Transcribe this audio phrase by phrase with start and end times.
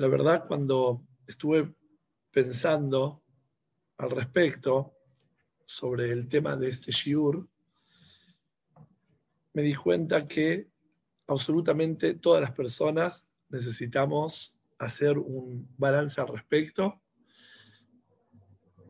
[0.00, 1.74] la verdad, cuando estuve
[2.30, 3.22] pensando
[3.98, 4.94] al respecto
[5.62, 7.46] sobre el tema de este shiur,
[9.52, 10.70] me di cuenta que
[11.26, 17.02] absolutamente todas las personas necesitamos hacer un balance al respecto.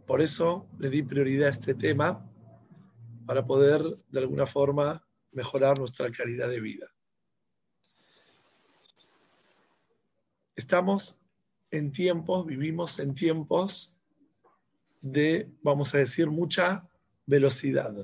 [0.06, 2.24] Por eso le di prioridad a este tema
[3.26, 6.86] para poder de alguna forma mejorar nuestra calidad de vida.
[10.60, 11.16] Estamos
[11.70, 13.98] en tiempos, vivimos en tiempos
[15.00, 16.86] de, vamos a decir, mucha
[17.24, 17.94] velocidad,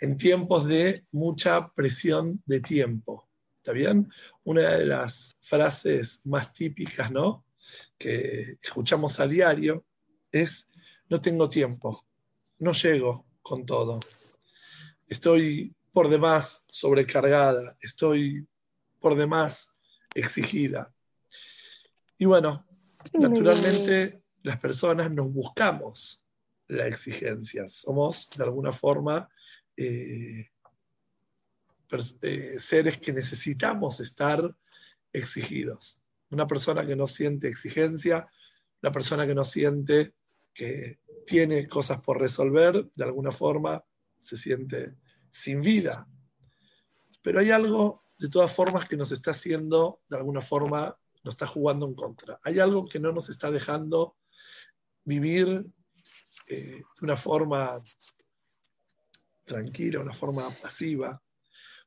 [0.00, 3.28] en tiempos de mucha presión de tiempo.
[3.56, 4.08] ¿Está bien?
[4.44, 7.44] Una de las frases más típicas, ¿no?
[7.98, 9.84] Que escuchamos a diario
[10.30, 10.68] es,
[11.08, 12.06] no tengo tiempo,
[12.60, 13.98] no llego con todo,
[15.08, 18.46] estoy por demás sobrecargada, estoy
[19.00, 19.80] por demás
[20.14, 20.94] exigida.
[22.18, 22.66] Y bueno,
[23.14, 26.26] naturalmente las personas nos buscamos
[26.66, 29.28] la exigencia, somos de alguna forma
[29.76, 30.50] eh,
[32.22, 34.54] eh, seres que necesitamos estar
[35.12, 36.02] exigidos.
[36.30, 38.28] Una persona que no siente exigencia,
[38.82, 40.14] una persona que no siente
[40.52, 43.82] que tiene cosas por resolver, de alguna forma
[44.20, 44.96] se siente
[45.30, 46.06] sin vida.
[47.22, 51.46] Pero hay algo, de todas formas, que nos está haciendo, de alguna forma, nos está
[51.46, 52.38] jugando en contra.
[52.42, 54.16] Hay algo que no nos está dejando
[55.04, 55.66] vivir
[56.46, 57.82] eh, de una forma
[59.44, 61.22] tranquila, una forma pasiva,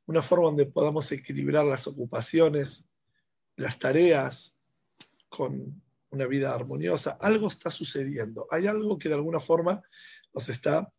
[0.06, 2.92] una forma donde podamos equilibrar las ocupaciones,
[3.56, 4.60] las tareas
[5.28, 7.12] con una vida armoniosa.
[7.20, 8.46] Algo está sucediendo.
[8.50, 9.82] Hay algo que de alguna forma
[10.34, 10.92] nos está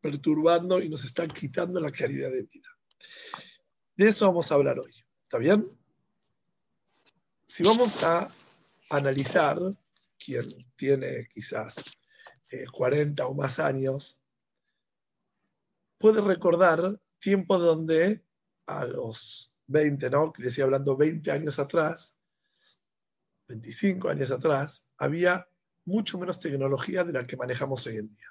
[0.00, 2.68] perturbando y nos está quitando la calidad de vida.
[3.96, 4.92] De eso vamos a hablar hoy.
[5.22, 5.81] ¿Está bien?
[7.54, 8.30] Si vamos a
[8.88, 9.58] analizar,
[10.18, 12.02] quien tiene quizás
[12.72, 14.24] 40 eh, o más años,
[15.98, 18.24] puede recordar tiempos donde
[18.64, 20.32] a los 20, ¿no?
[20.32, 22.18] Que decía hablando 20 años atrás,
[23.48, 25.46] 25 años atrás, había
[25.84, 28.28] mucho menos tecnología de la que manejamos hoy en día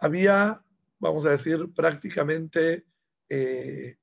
[0.00, 0.60] había,
[0.98, 2.86] vamos a decir, prácticamente
[3.28, 3.96] eh,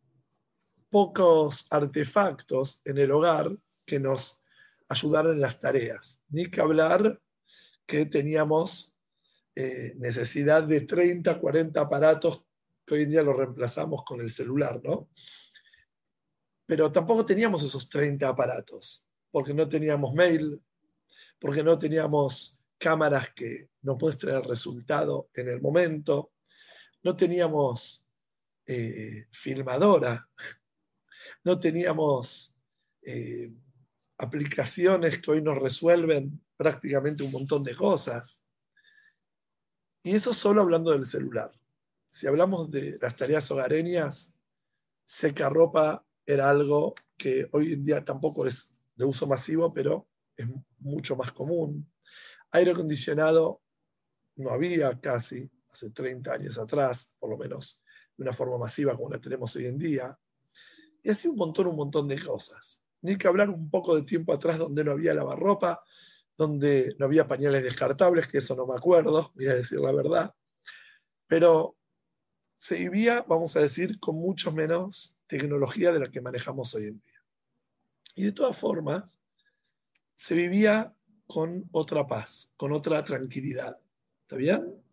[0.90, 3.52] pocos artefactos en el hogar
[3.88, 4.44] que nos
[4.90, 6.24] ayudaran en las tareas.
[6.30, 7.20] Ni que hablar
[7.88, 8.98] que teníamos
[9.56, 12.44] eh, necesidad de 30, 40 aparatos
[12.86, 15.10] que hoy en día los reemplazamos con el celular, ¿no?
[16.66, 20.62] Pero tampoco teníamos esos 30 aparatos, porque no teníamos mail,
[21.40, 26.34] porque no teníamos cámaras que nos muestren el resultado en el momento.
[27.04, 28.06] No teníamos
[28.66, 30.30] eh, filmadora,
[31.44, 32.58] no teníamos
[33.02, 33.50] eh,
[34.18, 38.48] aplicaciones que hoy nos resuelven prácticamente un montón de cosas.
[40.04, 41.52] Y eso solo hablando del celular.
[42.10, 44.40] Si hablamos de las tareas hogareñas,
[45.06, 50.48] seca ropa era algo que hoy en día tampoco es de uso masivo, pero es
[50.80, 51.90] mucho más común.
[52.52, 53.62] Aire acondicionado
[54.36, 57.82] no había casi, hace 30 años atrás, por lo menos
[58.16, 60.18] de una forma masiva como la tenemos hoy en día.
[61.04, 62.87] Y así un montón, un montón de cosas.
[63.08, 65.82] Ni que hablar un poco de tiempo atrás donde no había lavarropa,
[66.36, 70.36] donde no había pañales descartables, que eso no me acuerdo, voy a decir la verdad.
[71.26, 71.78] Pero
[72.58, 77.00] se vivía, vamos a decir, con mucho menos tecnología de la que manejamos hoy en
[77.00, 77.24] día.
[78.16, 79.22] Y de todas formas,
[80.18, 80.94] se vivía
[81.28, 83.80] con otra paz, con otra tranquilidad.
[84.24, 84.84] ¿Está bien?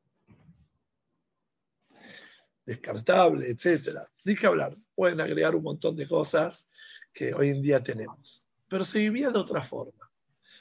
[2.65, 4.09] Descartable, etcétera.
[4.23, 4.77] Ni que hablar.
[4.95, 6.71] Pueden agregar un montón de cosas
[7.15, 8.47] que hoy en día tenemos.
[8.69, 10.11] Pero se vivía de otra forma.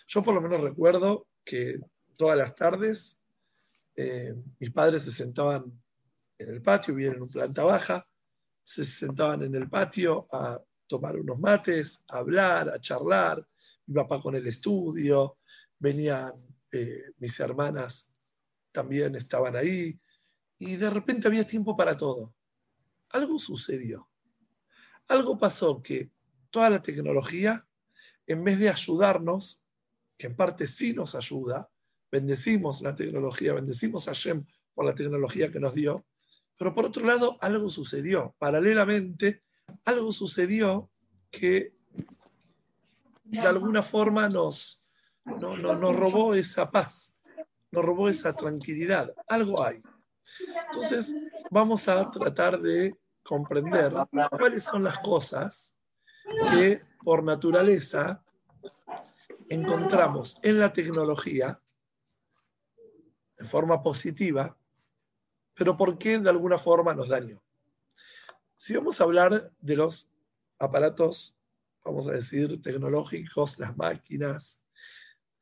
[0.08, 1.80] Yo por lo menos recuerdo que
[2.16, 3.24] todas las tardes
[3.96, 5.66] eh, mis padres se sentaban
[6.38, 8.08] en el patio, vivían en una planta baja,
[8.63, 13.45] se sentaban en el patio a tomar unos mates, a hablar, a charlar,
[13.86, 15.38] mi papá con el estudio,
[15.80, 16.33] venían
[16.72, 18.16] eh, mis hermanas,
[18.72, 20.00] también estaban ahí,
[20.57, 22.33] y de repente había tiempo para todo.
[23.10, 24.10] Algo sucedió.
[25.07, 26.12] Algo pasó que
[26.54, 27.68] toda la tecnología,
[28.28, 29.66] en vez de ayudarnos,
[30.16, 31.68] que en parte sí nos ayuda,
[32.12, 34.46] bendecimos la tecnología, bendecimos a Shem
[34.76, 36.06] por la tecnología que nos dio,
[36.56, 38.36] pero por otro lado algo sucedió.
[38.38, 39.42] Paralelamente,
[39.84, 40.92] algo sucedió
[41.32, 41.74] que
[43.24, 44.88] de alguna forma nos,
[45.26, 47.20] no, no, nos robó esa paz,
[47.72, 49.12] nos robó esa tranquilidad.
[49.28, 49.82] Algo hay.
[50.68, 53.92] Entonces, vamos a tratar de comprender
[54.30, 55.73] cuáles son las cosas
[56.52, 58.24] que por naturaleza
[59.50, 61.60] encontramos en la tecnología
[63.38, 64.58] de forma positiva,
[65.54, 67.42] pero por qué de alguna forma nos dañó.
[68.58, 70.10] Si vamos a hablar de los
[70.58, 71.36] aparatos,
[71.84, 74.64] vamos a decir, tecnológicos, las máquinas,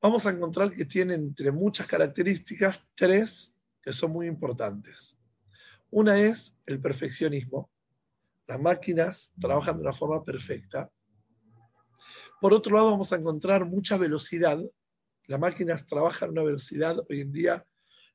[0.01, 5.17] vamos a encontrar que tienen entre muchas características tres que son muy importantes.
[5.89, 7.69] Una es el perfeccionismo.
[8.51, 10.91] Las máquinas trabajan de una forma perfecta.
[12.41, 14.59] Por otro lado, vamos a encontrar mucha velocidad.
[15.27, 17.65] Las máquinas trabajan a una velocidad hoy en día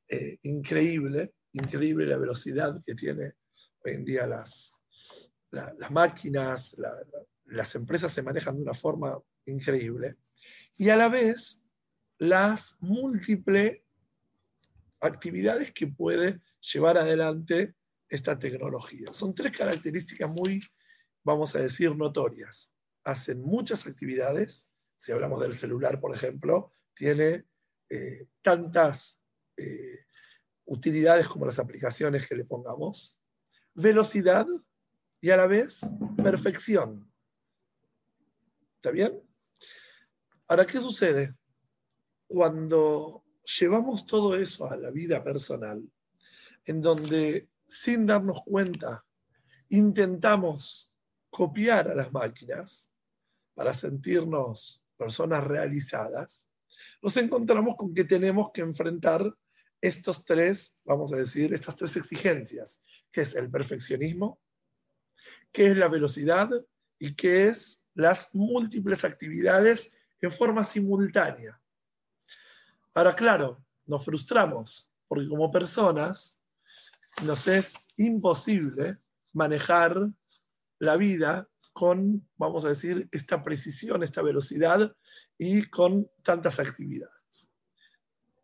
[0.07, 3.33] eh, increíble, increíble la velocidad que tiene
[3.83, 4.73] hoy en día las,
[5.49, 6.79] las máquinas,
[7.45, 10.17] las empresas se manejan de una forma increíble.
[10.75, 11.73] Y a la vez,
[12.19, 13.81] las múltiples
[14.99, 17.73] actividades que puede llevar adelante
[18.09, 19.11] esta tecnología.
[19.11, 20.61] Son tres características muy,
[21.23, 22.75] vamos a decir, notorias.
[23.03, 24.71] Hacen muchas actividades.
[24.97, 27.45] Si hablamos del celular, por ejemplo, tiene
[27.89, 29.25] eh, tantas
[29.55, 30.05] eh,
[30.65, 33.19] utilidades como las aplicaciones que le pongamos.
[33.73, 34.47] Velocidad
[35.21, 35.81] y a la vez
[36.17, 37.11] perfección.
[38.75, 39.21] ¿Está bien?
[40.47, 41.35] Ahora, ¿qué sucede?
[42.27, 43.23] Cuando
[43.59, 45.83] llevamos todo eso a la vida personal,
[46.65, 49.03] en donde sin darnos cuenta
[49.69, 50.95] intentamos
[51.29, 52.93] copiar a las máquinas
[53.53, 56.51] para sentirnos personas realizadas,
[57.01, 59.23] nos encontramos con que tenemos que enfrentar
[59.81, 64.39] estos tres, vamos a decir, estas tres exigencias, que es el perfeccionismo,
[65.51, 66.49] qué es la velocidad
[66.97, 71.59] y qué es las múltiples actividades en forma simultánea.
[72.93, 76.36] Ahora, claro, nos frustramos porque como personas
[77.23, 78.97] nos es imposible
[79.33, 80.09] manejar
[80.79, 84.95] la vida con, vamos a decir, esta precisión, esta velocidad
[85.37, 87.51] y con tantas actividades.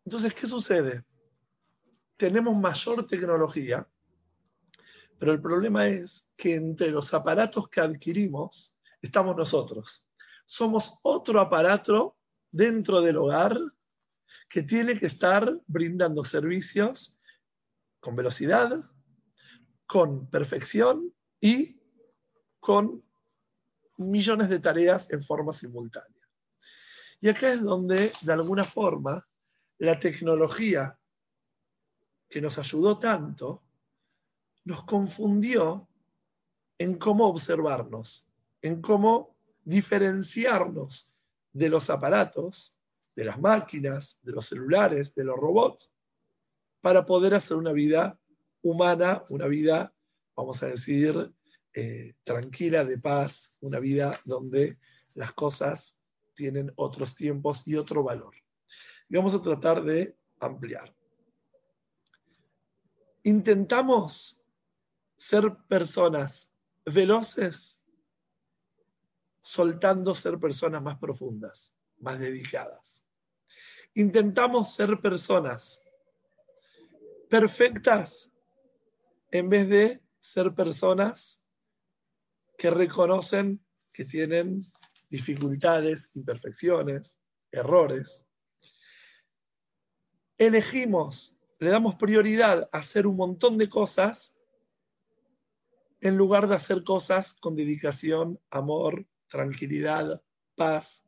[0.04, 1.04] Entonces, ¿qué sucede?
[2.16, 3.88] Tenemos mayor tecnología,
[5.18, 10.08] pero el problema es que entre los aparatos que adquirimos estamos nosotros.
[10.44, 12.16] Somos otro aparato
[12.50, 13.58] dentro del hogar
[14.48, 17.18] que tiene que estar brindando servicios
[18.04, 18.84] con velocidad,
[19.86, 21.10] con perfección
[21.40, 21.80] y
[22.60, 23.02] con
[23.96, 26.28] millones de tareas en forma simultánea.
[27.22, 29.26] Y acá es donde, de alguna forma,
[29.78, 30.98] la tecnología
[32.28, 33.62] que nos ayudó tanto
[34.64, 35.88] nos confundió
[36.76, 38.28] en cómo observarnos,
[38.60, 41.16] en cómo diferenciarnos
[41.54, 42.82] de los aparatos,
[43.16, 45.93] de las máquinas, de los celulares, de los robots,
[46.84, 48.20] para poder hacer una vida
[48.60, 49.94] humana, una vida,
[50.36, 51.32] vamos a decir,
[51.72, 54.76] eh, tranquila, de paz, una vida donde
[55.14, 58.34] las cosas tienen otros tiempos y otro valor.
[59.08, 60.94] Y vamos a tratar de ampliar.
[63.22, 64.44] Intentamos
[65.16, 66.54] ser personas
[66.84, 67.82] veloces,
[69.40, 73.08] soltando ser personas más profundas, más dedicadas.
[73.94, 75.83] Intentamos ser personas
[77.34, 78.32] perfectas
[79.32, 81.50] en vez de ser personas
[82.56, 83.60] que reconocen
[83.92, 84.62] que tienen
[85.10, 88.28] dificultades, imperfecciones, errores.
[90.38, 94.40] Elegimos, le damos prioridad a hacer un montón de cosas
[96.00, 100.22] en lugar de hacer cosas con dedicación, amor, tranquilidad,
[100.54, 101.04] paz.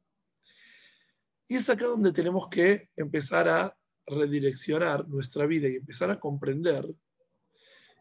[1.47, 6.87] Y es acá donde tenemos que empezar a redireccionar nuestra vida y empezar a comprender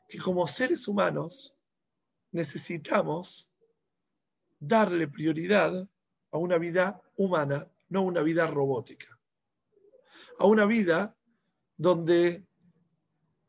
[0.07, 1.57] que como seres humanos
[2.31, 3.53] necesitamos
[4.59, 5.87] darle prioridad
[6.31, 9.19] a una vida humana, no una vida robótica.
[10.37, 11.17] A una vida
[11.77, 12.45] donde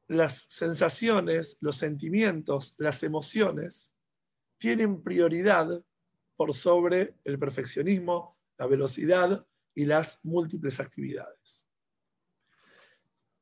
[0.09, 3.97] las sensaciones, los sentimientos, las emociones
[4.59, 5.83] tienen prioridad
[6.37, 11.66] por sobre el perfeccionismo, la velocidad y las múltiples actividades.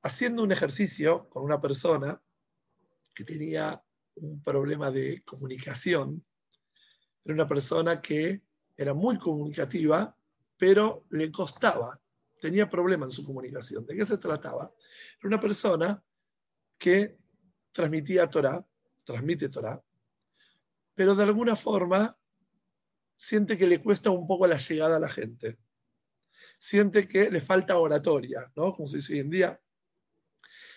[0.05, 2.21] Haciendo un ejercicio con una persona
[3.15, 3.83] que tenía
[4.17, 6.23] un problema de comunicación,
[7.25, 8.43] era una persona que
[8.77, 10.15] era muy comunicativa,
[10.59, 11.99] pero le costaba,
[12.39, 13.87] tenía problemas en su comunicación.
[13.87, 14.71] ¿De qué se trataba?
[15.19, 16.05] Era una persona
[16.77, 17.17] que
[17.73, 18.63] transmitía Torah,
[19.05, 19.83] transmite Torah,
[20.95, 22.15] pero de alguna forma
[23.17, 25.57] siente que le cuesta un poco la llegada a la gente.
[26.59, 28.75] Siente que le falta oratoria, ¿no?
[28.75, 29.61] Como se dice hoy en día.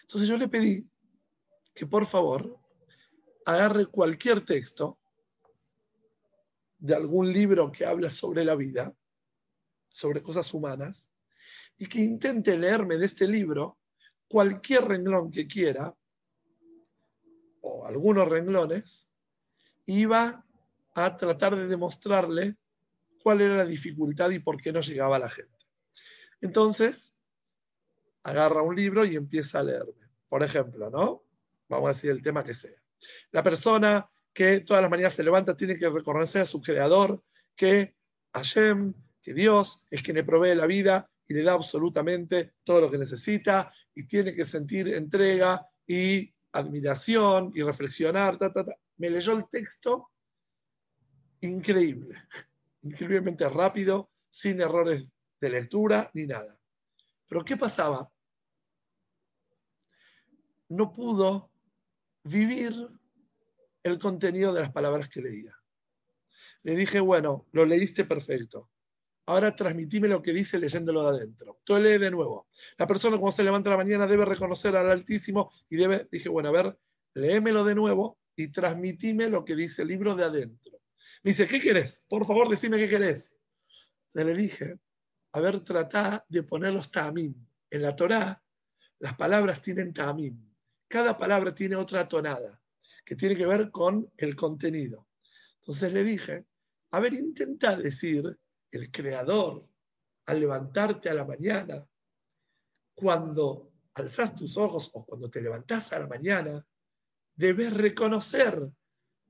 [0.07, 0.89] Entonces yo le pedí
[1.75, 2.59] que por favor
[3.45, 4.97] agarre cualquier texto
[6.77, 8.93] de algún libro que habla sobre la vida
[9.97, 11.09] sobre cosas humanas
[11.75, 13.79] y que intente leerme de este libro
[14.27, 15.91] cualquier renglón que quiera,
[17.61, 19.11] o algunos renglones,
[19.87, 20.45] iba
[20.93, 22.57] a tratar de demostrarle
[23.23, 25.57] cuál era la dificultad y por qué no llegaba la gente.
[26.41, 27.16] Entonces,
[28.27, 30.05] agarra un libro y empieza a leerme.
[30.27, 31.23] Por ejemplo, ¿no?
[31.69, 32.77] Vamos a decir el tema que sea.
[33.31, 37.23] La persona que todas las mañanas se levanta tiene que reconocer a su creador,
[37.55, 37.95] que
[38.33, 42.91] Hashem, que Dios es quien le provee la vida y le da absolutamente todo lo
[42.91, 48.37] que necesita y tiene que sentir entrega y admiración y reflexionar.
[48.97, 50.11] Me leyó el texto
[51.39, 52.23] increíble,
[52.81, 56.59] increíblemente rápido, sin errores de lectura ni nada.
[57.25, 58.11] Pero ¿qué pasaba?
[60.69, 61.51] No pudo
[62.23, 62.73] vivir
[63.83, 65.55] el contenido de las palabras que leía.
[66.63, 68.69] Le dije, bueno, lo leíste perfecto.
[69.27, 71.59] Ahora transmitime lo que dice leyéndolo de adentro.
[71.63, 72.47] Tú lee de nuevo.
[72.77, 76.49] La persona cuando se levanta la mañana debe reconocer al Altísimo y debe, dije, bueno,
[76.49, 76.77] a ver,
[77.13, 80.79] léemelo de nuevo y transmitime lo que dice el libro de adentro.
[81.23, 82.05] Me dice, ¿qué querés?
[82.07, 83.37] Por favor, decime qué querés.
[84.07, 84.79] Se le dije,
[85.33, 87.35] a ver, de poner los tamim.
[87.69, 88.41] En la Torá,
[88.99, 90.37] las palabras tienen tamim.
[90.87, 92.61] Cada palabra tiene otra tonada
[93.03, 95.07] que tiene que ver con el contenido.
[95.59, 96.45] Entonces le dije,
[96.91, 98.37] a ver, intenta decir
[98.71, 99.67] el creador
[100.25, 101.85] al levantarte a la mañana,
[102.93, 106.65] cuando alzas tus ojos o cuando te levantás a la mañana,
[107.35, 108.69] debes reconocer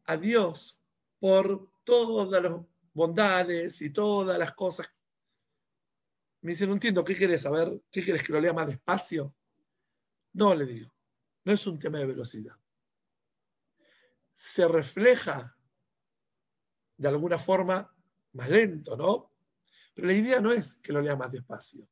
[0.06, 0.84] a Dios
[1.20, 2.54] por todas las
[2.94, 4.88] bondades y todas las cosas.
[6.42, 7.82] Me dice, no entiendo, ¿qué quieres saber?
[7.92, 9.36] ¿Qué quieres que lo lea más despacio?
[10.34, 10.92] No, le digo,
[11.48, 12.58] no es un tema de velocidad.
[14.36, 15.56] Se refleja
[16.98, 17.90] de alguna forma
[18.34, 19.32] más lento, ¿no?
[19.94, 21.88] Pero la idea no es que lo leas más despacio,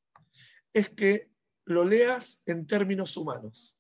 [0.74, 1.32] es que
[1.64, 3.80] lo leas en términos humanos.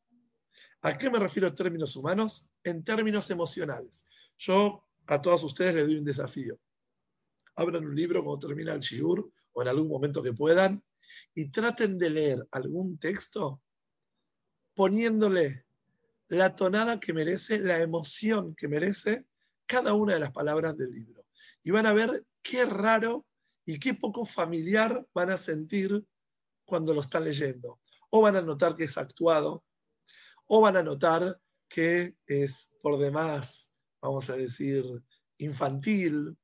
[0.79, 2.49] ¿A qué me refiero en términos humanos?
[2.63, 4.07] En términos emocionales.
[4.37, 6.57] Yo a todos ustedes les doy un desafío.
[7.55, 10.81] Abran un libro cuando termina el shiur o en algún momento que puedan
[11.33, 13.61] y traten de leer algún texto
[14.73, 15.64] poniéndole
[16.27, 19.25] la tonada que merece, la emoción que merece
[19.65, 21.25] cada una de las palabras del libro.
[21.63, 23.25] Y van a ver qué raro
[23.65, 26.05] y qué poco familiar van a sentir
[26.65, 27.79] cuando lo están leyendo.
[28.09, 29.63] O van a notar que es actuado,
[30.47, 34.85] o van a notar que es por demás, vamos a decir,
[35.37, 36.37] infantil.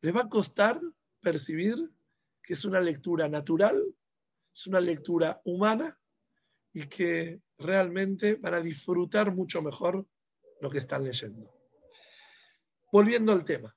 [0.00, 0.80] Les va a costar
[1.20, 1.76] percibir
[2.42, 3.82] que es una lectura natural,
[4.54, 5.98] es una lectura humana
[6.76, 10.06] y que realmente van a disfrutar mucho mejor
[10.60, 11.50] lo que están leyendo.
[12.92, 13.74] Volviendo al tema,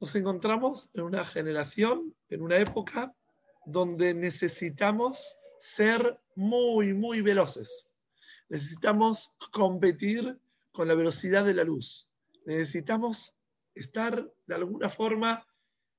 [0.00, 3.14] nos encontramos en una generación, en una época
[3.64, 7.92] donde necesitamos ser muy, muy veloces.
[8.48, 10.40] Necesitamos competir
[10.72, 12.10] con la velocidad de la luz.
[12.46, 13.36] Necesitamos
[13.76, 15.46] estar de alguna forma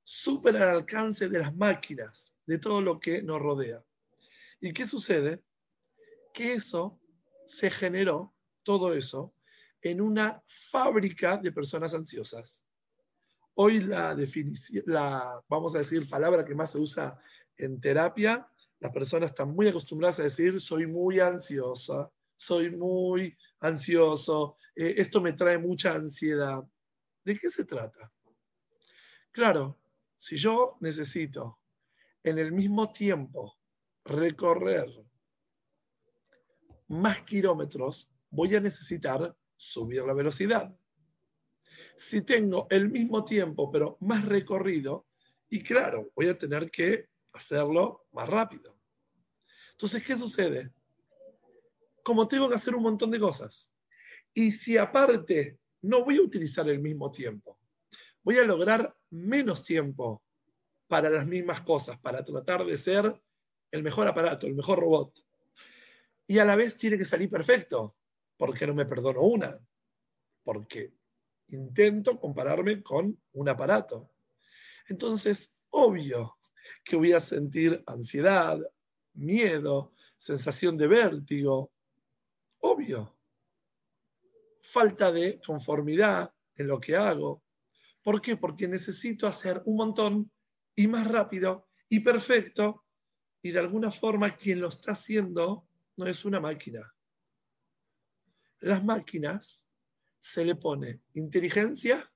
[0.04, 3.82] súper al alcance de las máquinas, de todo lo que nos rodea.
[4.60, 5.42] ¿Y qué sucede?
[6.40, 6.98] Que eso
[7.46, 9.34] se generó, todo eso,
[9.82, 12.64] en una fábrica de personas ansiosas.
[13.56, 17.20] Hoy la definición, la, vamos a decir, palabra que más se usa
[17.58, 18.48] en terapia,
[18.80, 25.20] las personas están muy acostumbradas a decir, soy muy ansiosa, soy muy ansioso, eh, esto
[25.20, 26.64] me trae mucha ansiedad.
[27.22, 28.10] ¿De qué se trata?
[29.30, 29.78] Claro,
[30.16, 31.60] si yo necesito
[32.24, 33.58] en el mismo tiempo
[34.06, 35.09] recorrer
[36.90, 40.76] más kilómetros, voy a necesitar subir la velocidad
[42.00, 45.06] si tengo el mismo tiempo, pero más recorrido,
[45.50, 48.80] y claro, voy a tener que hacerlo más rápido.
[49.72, 50.72] Entonces, ¿qué sucede?
[52.02, 53.76] Como tengo que hacer un montón de cosas,
[54.34, 57.60] y si aparte no voy a utilizar el mismo tiempo,
[58.24, 60.24] voy a lograr menos tiempo
[60.88, 63.22] para las mismas cosas, para tratar de ser
[63.72, 65.20] el mejor aparato, el mejor robot.
[66.30, 67.96] Y a la vez tiene que salir perfecto,
[68.38, 69.60] porque no me perdono una,
[70.44, 70.94] porque
[71.48, 74.12] intento compararme con un aparato.
[74.88, 76.38] Entonces, obvio
[76.86, 78.60] que voy a sentir ansiedad,
[79.16, 81.72] miedo, sensación de vértigo.
[82.60, 83.18] Obvio.
[84.62, 87.42] Falta de conformidad en lo que hago.
[88.04, 88.38] ¿Por qué?
[88.38, 90.32] Porque necesito hacer un montón
[90.76, 92.86] y más rápido y perfecto.
[93.42, 95.69] Y de alguna forma quien lo está haciendo
[96.00, 96.96] no es una máquina.
[98.60, 99.70] Las máquinas
[100.18, 102.10] se le pone inteligencia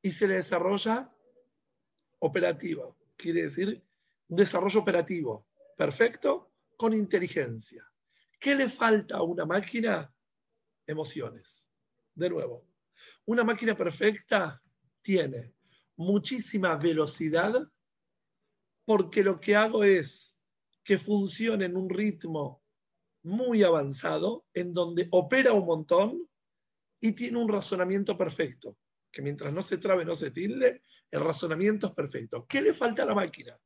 [0.00, 1.14] y se le desarrolla
[2.20, 2.96] operativa.
[3.14, 3.84] Quiere decir
[4.28, 7.84] un desarrollo operativo perfecto con inteligencia.
[8.40, 10.10] ¿Qué le falta a una máquina?
[10.86, 11.68] Emociones.
[12.14, 12.66] De nuevo,
[13.26, 14.62] una máquina perfecta
[15.02, 15.54] tiene
[15.96, 17.60] muchísima velocidad
[18.86, 20.42] porque lo que hago es
[20.82, 22.62] que funcione en un ritmo
[23.26, 26.30] muy avanzado, en donde opera un montón
[27.00, 28.78] y tiene un razonamiento perfecto,
[29.10, 32.46] que mientras no se trabe, no se tilde, el razonamiento es perfecto.
[32.46, 33.56] ¿Qué le falta a la máquina?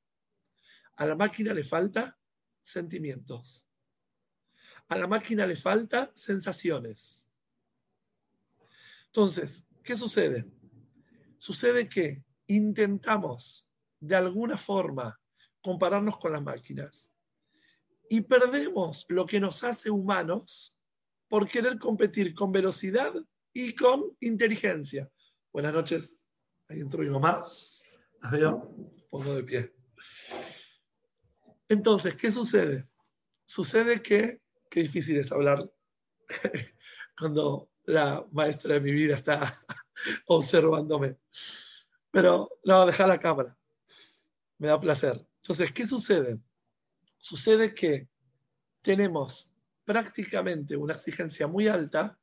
[0.97, 2.19] A la máquina le falta
[2.63, 3.67] sentimientos.
[4.89, 7.31] A la máquina le falta sensaciones.
[9.07, 10.47] Entonces, ¿qué sucede?
[11.39, 15.21] Sucede que intentamos de alguna forma
[15.61, 17.10] compararnos con las máquinas
[18.13, 20.77] y perdemos lo que nos hace humanos
[21.29, 23.15] por querer competir con velocidad
[23.53, 25.09] y con inteligencia.
[25.53, 26.21] Buenas noches.
[26.69, 27.47] Ahí entró mi mamá.
[28.21, 28.93] La veo.
[29.11, 29.73] Pongo de pie.
[31.69, 32.91] Entonces, ¿qué sucede?
[33.47, 35.71] Sucede que, qué difícil es hablar
[37.17, 39.57] cuando la maestra de mi vida está
[40.27, 41.17] observándome.
[42.11, 43.57] Pero no, deja la cámara.
[44.59, 45.25] Me da placer.
[45.43, 46.41] Entonces, ¿qué sucede?
[47.21, 48.09] Sucede que
[48.83, 52.19] tenemos prácticamente una exigencia muy alta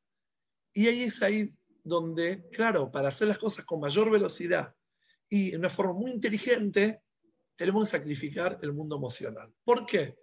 [0.72, 4.74] y ahí es ahí donde, claro, para hacer las cosas con mayor velocidad
[5.28, 7.02] y de una forma muy inteligente,
[7.56, 9.52] tenemos que sacrificar el mundo emocional.
[9.64, 10.16] ¿Por qué?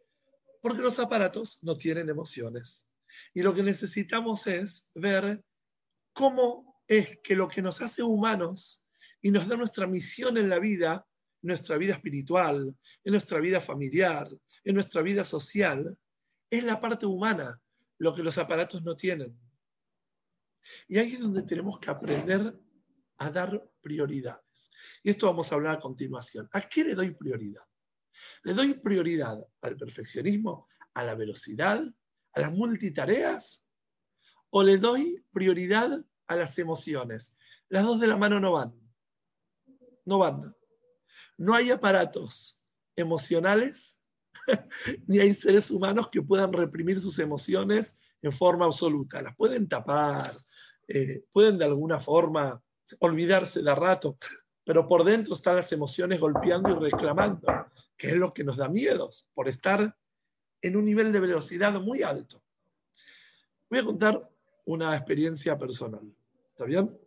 [0.61, 2.89] Porque los aparatos no tienen emociones.
[3.33, 5.43] Y lo que necesitamos es ver
[6.13, 8.85] cómo es que lo que nos hace humanos
[9.21, 11.05] y nos da nuestra misión en la vida,
[11.41, 14.27] nuestra vida espiritual, en nuestra vida familiar,
[14.65, 15.97] en nuestra vida social,
[16.49, 17.61] es la parte humana,
[17.99, 19.39] lo que los aparatos no tienen.
[20.87, 22.59] Y ahí es donde tenemos que aprender
[23.17, 24.71] a dar prioridades.
[25.03, 26.49] Y esto vamos a hablar a continuación.
[26.51, 27.63] ¿A qué le doy prioridad?
[28.43, 31.83] ¿Le doy prioridad al perfeccionismo, a la velocidad,
[32.33, 33.69] a las multitareas?
[34.49, 37.37] ¿O le doy prioridad a las emociones?
[37.69, 38.73] Las dos de la mano no van.
[40.05, 40.55] No van.
[41.37, 44.04] No hay aparatos emocionales,
[45.07, 49.21] ni hay seres humanos que puedan reprimir sus emociones en forma absoluta.
[49.21, 50.33] Las pueden tapar,
[50.87, 52.61] eh, pueden de alguna forma
[52.99, 54.17] olvidarse de rato,
[54.63, 57.47] pero por dentro están las emociones golpeando y reclamando,
[57.97, 59.95] que es lo que nos da miedos, por estar
[60.61, 62.43] en un nivel de velocidad muy alto.
[63.69, 64.29] Voy a contar
[64.65, 66.11] una experiencia personal.
[66.49, 66.97] ¿Está bien?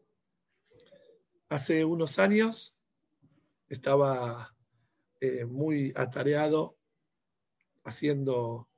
[1.48, 2.82] Hace unos años
[3.68, 4.54] estaba
[5.20, 6.77] eh, muy atareado
[7.88, 8.68] haciendo,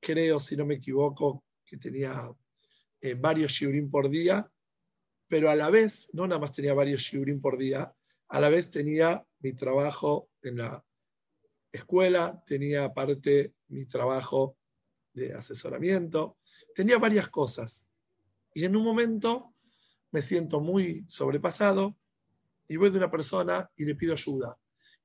[0.00, 2.30] creo, si no me equivoco, que tenía
[3.00, 4.50] eh, varios shiurim por día
[5.28, 7.92] pero a la vez, no nada más tenía varios shiurim por día,
[8.28, 10.84] a la vez tenía mi trabajo en la
[11.72, 14.56] escuela, tenía aparte mi trabajo
[15.12, 16.38] de asesoramiento,
[16.74, 17.90] tenía varias cosas.
[18.54, 19.54] Y en un momento
[20.12, 21.96] me siento muy sobrepasado
[22.68, 24.56] y voy de una persona y le pido ayuda.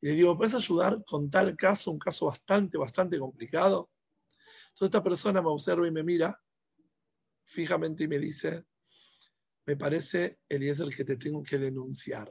[0.02, 3.90] Y le digo, ¿puedes ayudar con tal caso, un caso bastante, bastante complicado?
[4.70, 6.42] Entonces esta persona me observa y me mira
[7.46, 8.66] fijamente y me dice,
[9.66, 12.30] me parece, Eliezer, que te tengo que denunciar.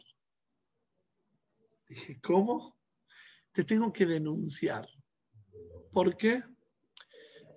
[1.88, 2.78] Dije, ¿cómo?
[3.52, 4.88] Te tengo que denunciar.
[5.92, 6.42] ¿Por qué?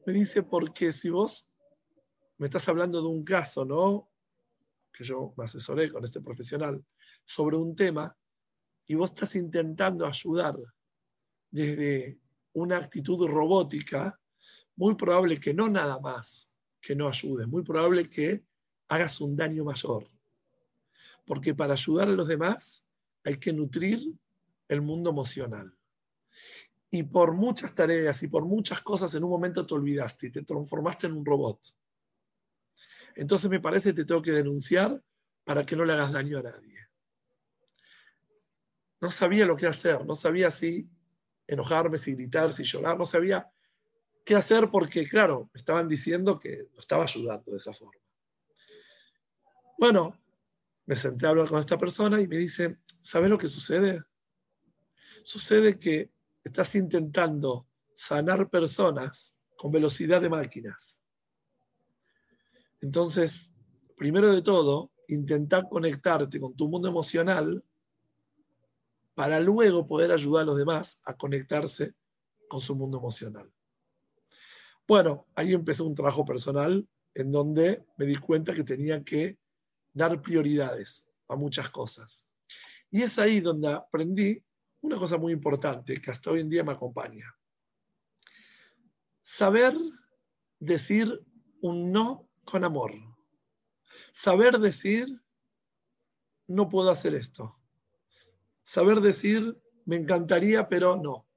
[0.06, 1.50] Me dice, porque si vos
[2.38, 4.10] me estás hablando de un caso, ¿no?
[4.91, 6.84] Que yo me asesoré con este profesional
[7.24, 8.17] sobre un tema
[8.91, 10.58] y vos estás intentando ayudar
[11.49, 12.19] desde
[12.51, 14.19] una actitud robótica,
[14.75, 18.43] muy probable que no nada más que no ayude, muy probable que
[18.89, 20.06] hagas un daño mayor.
[21.25, 24.01] Porque para ayudar a los demás hay que nutrir
[24.67, 25.73] el mundo emocional.
[26.89, 30.43] Y por muchas tareas y por muchas cosas en un momento te olvidaste y te
[30.43, 31.62] transformaste en un robot.
[33.15, 35.01] Entonces me parece que te tengo que denunciar
[35.45, 36.70] para que no le hagas daño a nadie.
[39.02, 40.88] No sabía lo que hacer, no sabía si
[41.48, 43.52] enojarme, si gritar, si llorar, no sabía
[44.24, 48.00] qué hacer porque, claro, me estaban diciendo que lo estaba ayudando de esa forma.
[49.80, 50.16] Bueno,
[50.86, 54.04] me senté a hablar con esta persona y me dice, ¿sabes lo que sucede?
[55.24, 56.12] Sucede que
[56.44, 61.02] estás intentando sanar personas con velocidad de máquinas.
[62.82, 63.56] Entonces,
[63.98, 67.64] primero de todo, intentar conectarte con tu mundo emocional
[69.21, 71.93] para luego poder ayudar a los demás a conectarse
[72.49, 73.53] con su mundo emocional.
[74.88, 79.38] Bueno, ahí empezó un trabajo personal en donde me di cuenta que tenía que
[79.93, 82.34] dar prioridades a muchas cosas.
[82.89, 84.43] Y es ahí donde aprendí
[84.81, 87.31] una cosa muy importante que hasta hoy en día me acompaña.
[89.21, 89.77] Saber
[90.57, 91.23] decir
[91.62, 92.93] un no con amor.
[94.13, 95.05] Saber decir,
[96.47, 97.61] no puedo hacer esto.
[98.71, 101.27] Saber decir, me encantaría, pero no.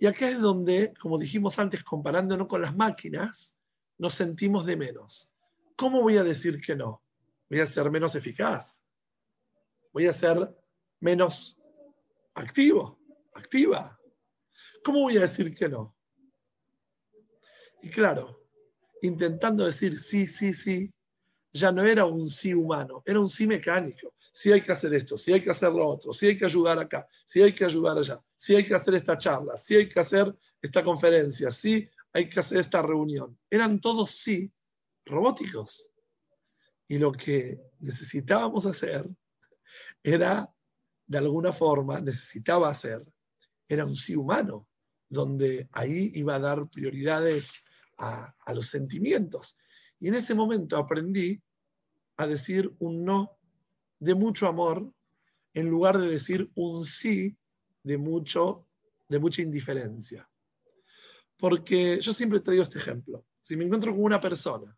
[0.00, 3.60] Y acá es donde, como dijimos antes, comparándonos con las máquinas,
[3.98, 5.34] nos sentimos de menos.
[5.76, 7.02] ¿Cómo voy a decir que no?
[7.50, 8.82] Voy a ser menos eficaz.
[9.92, 10.56] Voy a ser
[11.00, 11.60] menos
[12.32, 12.98] activo,
[13.34, 14.00] activa.
[14.82, 15.94] ¿Cómo voy a decir que no?
[17.82, 18.42] Y claro,
[19.02, 20.90] intentando decir sí, sí, sí,
[21.52, 24.15] ya no era un sí humano, era un sí mecánico.
[24.38, 26.78] Si hay que hacer esto, si hay que hacer lo otro, si hay que ayudar
[26.78, 29.98] acá, si hay que ayudar allá, si hay que hacer esta charla, si hay que
[29.98, 33.38] hacer esta conferencia, si hay que hacer esta reunión.
[33.48, 34.52] Eran todos sí
[35.06, 35.90] robóticos.
[36.86, 39.08] Y lo que necesitábamos hacer
[40.02, 40.52] era,
[41.06, 43.10] de alguna forma, necesitaba hacer,
[43.66, 44.68] era un sí humano,
[45.08, 47.54] donde ahí iba a dar prioridades
[47.96, 49.56] a, a los sentimientos.
[49.98, 51.42] Y en ese momento aprendí
[52.18, 53.35] a decir un no
[53.98, 54.92] de mucho amor
[55.54, 57.36] en lugar de decir un sí
[57.82, 58.68] de, mucho,
[59.08, 60.28] de mucha indiferencia.
[61.36, 63.24] Porque yo siempre traigo este ejemplo.
[63.40, 64.76] Si me encuentro con una persona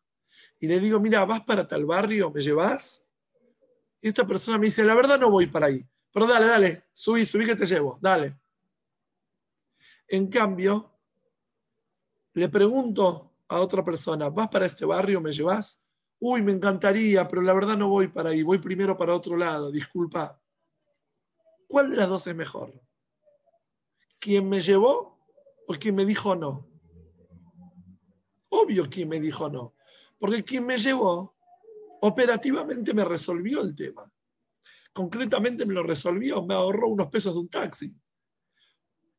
[0.61, 3.11] y le digo, mira, vas para tal barrio, ¿me llevas?
[4.01, 5.85] Y esta persona me dice, la verdad no voy para ahí.
[6.13, 8.39] Pero dale, dale, subí, subí que te llevo, dale.
[10.07, 10.99] En cambio,
[12.35, 15.88] le pregunto a otra persona, ¿vas para este barrio, me llevas?
[16.21, 19.71] Uy, me encantaría, pero la verdad no voy para ahí, voy primero para otro lado,
[19.71, 20.41] disculpa.
[21.67, 22.73] ¿Cuál de las dos es mejor?
[24.19, 25.19] ¿Quién me llevó
[25.67, 26.67] o quien me dijo no?
[28.49, 29.75] Obvio quien me dijo no,
[30.19, 31.37] porque quien me llevó
[32.01, 34.11] operativamente me resolvió el tema.
[34.93, 37.95] Concretamente me lo resolvió, me ahorró unos pesos de un taxi.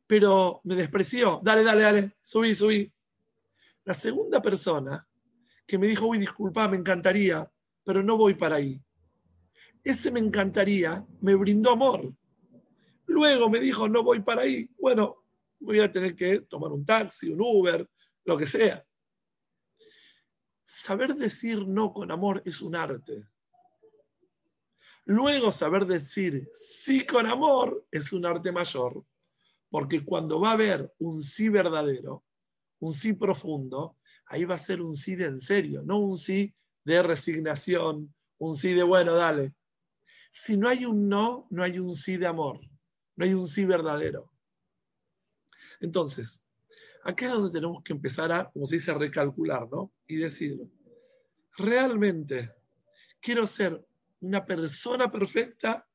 [0.08, 2.92] Pero me despreció, dale, dale, dale, subí, subí.
[3.86, 5.08] La segunda persona
[5.70, 7.48] que me dijo, uy, disculpa, me encantaría,
[7.84, 8.82] pero no voy para ahí.
[9.84, 12.12] Ese me encantaría me brindó amor.
[13.06, 14.68] Luego me dijo, no voy para ahí.
[14.80, 15.26] Bueno,
[15.60, 17.88] voy a tener que tomar un taxi, un Uber,
[18.26, 18.84] lo que sea.
[20.66, 23.28] Saber decir no con amor es un arte.
[25.06, 29.06] Luego saber decir sí con amor es un arte mayor,
[29.70, 32.24] porque cuando va a haber un sí verdadero,
[32.80, 33.99] un sí profundo,
[34.30, 36.54] ahí va a ser un sí de en serio, no un sí
[36.86, 39.54] de resignación, un sí de bueno, dale.
[40.32, 42.60] Si no hay un no, no hay un sí de amor,
[43.16, 44.32] no hay un sí verdadero.
[45.82, 46.46] Entonces,
[47.04, 49.92] acá es donde tenemos que empezar a, como se dice, recalcular, ¿no?
[50.08, 50.60] Y decir,
[51.58, 52.54] ¿realmente
[53.20, 53.84] quiero ser
[54.22, 55.88] una persona perfecta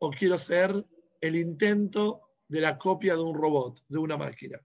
[0.00, 0.84] o quiero ser
[1.20, 4.60] el intento de la copia de un robot, de una máquina?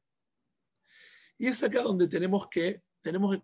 [1.38, 3.37] Y es acá donde tenemos que tenemos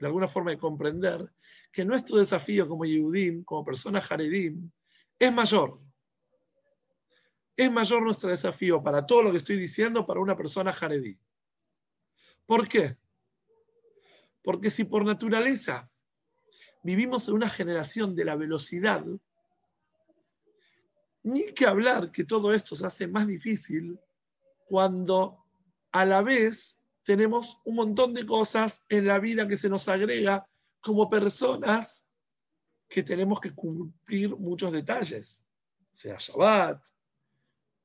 [0.00, 1.32] de alguna forma de comprender
[1.72, 4.70] que nuestro desafío como Yehudim, como personas Jaredim,
[5.18, 5.80] es mayor.
[7.56, 11.18] Es mayor nuestro desafío para todo lo que estoy diciendo para una persona Jaredí.
[12.46, 12.96] ¿Por qué?
[14.42, 15.90] Porque si por naturaleza
[16.84, 19.04] vivimos en una generación de la velocidad,
[21.24, 23.98] ni que hablar que todo esto se hace más difícil
[24.64, 25.44] cuando
[25.90, 26.77] a la vez
[27.08, 30.46] tenemos un montón de cosas en la vida que se nos agrega
[30.78, 32.14] como personas
[32.86, 35.42] que tenemos que cumplir muchos detalles,
[35.90, 36.84] sea Shabbat,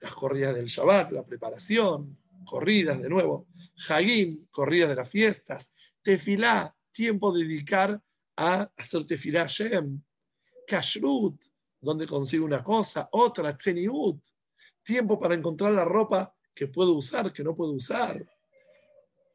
[0.01, 3.47] las corridas del Shabbat, la preparación, corridas de nuevo,
[3.88, 8.03] Hagim, corridas de las fiestas, Tefilá, tiempo dedicar
[8.36, 10.03] a hacer Tefilá Shem,
[10.67, 11.41] Kashrut,
[11.79, 14.21] donde consigo una cosa, otra, Tzeniut,
[14.83, 18.21] tiempo para encontrar la ropa que puedo usar, que no puedo usar,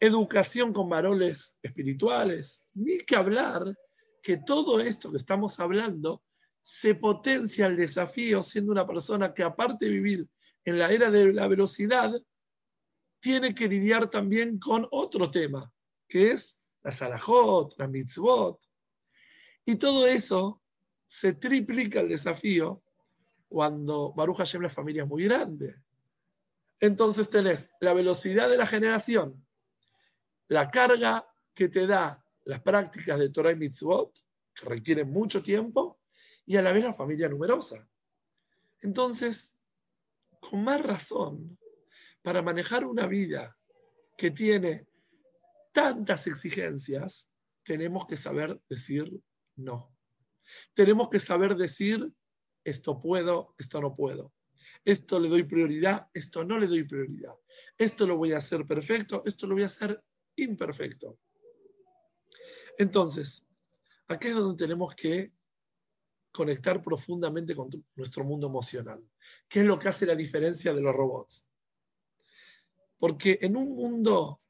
[0.00, 3.62] educación con varones espirituales, ni que hablar
[4.22, 6.22] que todo esto que estamos hablando
[6.60, 10.28] se potencia el desafío siendo una persona que aparte de vivir
[10.64, 12.12] en la era de la velocidad,
[13.20, 15.72] tiene que lidiar también con otro tema,
[16.06, 18.60] que es la salahot, la mitzvot.
[19.64, 20.62] Y todo eso
[21.06, 22.82] se triplica el desafío
[23.48, 25.74] cuando Baruch Hashem la familia muy grande.
[26.80, 29.44] Entonces tenés la velocidad de la generación,
[30.48, 34.18] la carga que te da las prácticas de Torah y Mitzvot,
[34.54, 36.00] que requieren mucho tiempo,
[36.46, 37.86] y a la vez la familia numerosa.
[38.80, 39.60] Entonces,
[40.40, 41.58] con más razón,
[42.22, 43.56] para manejar una vida
[44.16, 44.86] que tiene
[45.72, 49.12] tantas exigencias, tenemos que saber decir
[49.56, 49.94] no.
[50.74, 52.10] Tenemos que saber decir
[52.64, 54.32] esto puedo, esto no puedo.
[54.84, 57.34] Esto le doy prioridad, esto no le doy prioridad.
[57.76, 60.02] Esto lo voy a hacer perfecto, esto lo voy a hacer
[60.44, 61.18] imperfecto.
[62.78, 63.44] Entonces,
[64.06, 65.32] aquí es donde tenemos que
[66.30, 69.02] conectar profundamente con nuestro mundo emocional.
[69.48, 71.48] ¿Qué es lo que hace la diferencia de los robots?
[72.98, 74.40] Porque en un mundo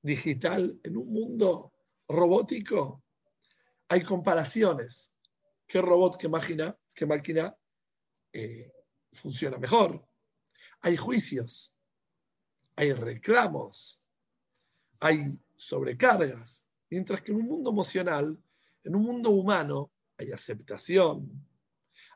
[0.00, 1.72] digital, en un mundo
[2.08, 3.04] robótico,
[3.88, 5.16] hay comparaciones.
[5.66, 7.56] ¿Qué robot, qué máquina, qué máquina
[8.32, 8.72] eh,
[9.12, 10.04] funciona mejor?
[10.80, 11.76] Hay juicios,
[12.74, 14.01] hay reclamos,
[15.02, 16.68] hay sobrecargas.
[16.88, 18.40] Mientras que en un mundo emocional,
[18.84, 21.44] en un mundo humano, hay aceptación,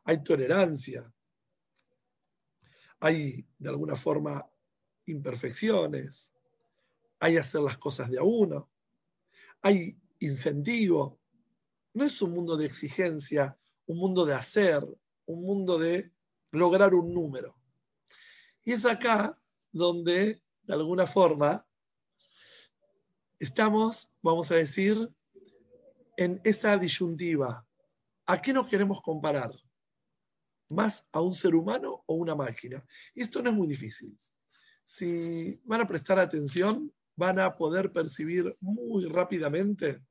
[0.05, 1.12] hay tolerancia,
[3.01, 4.49] hay de alguna forma
[5.07, 6.33] imperfecciones,
[7.18, 8.70] hay hacer las cosas de a uno,
[9.62, 11.18] hay incentivo.
[11.92, 14.87] No es un mundo de exigencia, un mundo de hacer,
[15.25, 16.12] un mundo de
[16.53, 17.57] lograr un número.
[18.64, 19.37] Y es acá
[19.72, 21.66] donde, de alguna forma,
[23.38, 25.09] estamos, vamos a decir,
[26.16, 27.66] en esa disyuntiva.
[28.27, 29.53] ¿A qué nos queremos comparar?
[30.68, 32.85] ¿Más a un ser humano o una máquina?
[33.14, 34.18] Y esto no es muy difícil.
[34.87, 40.03] Si van a prestar atención, van a poder percibir muy rápidamente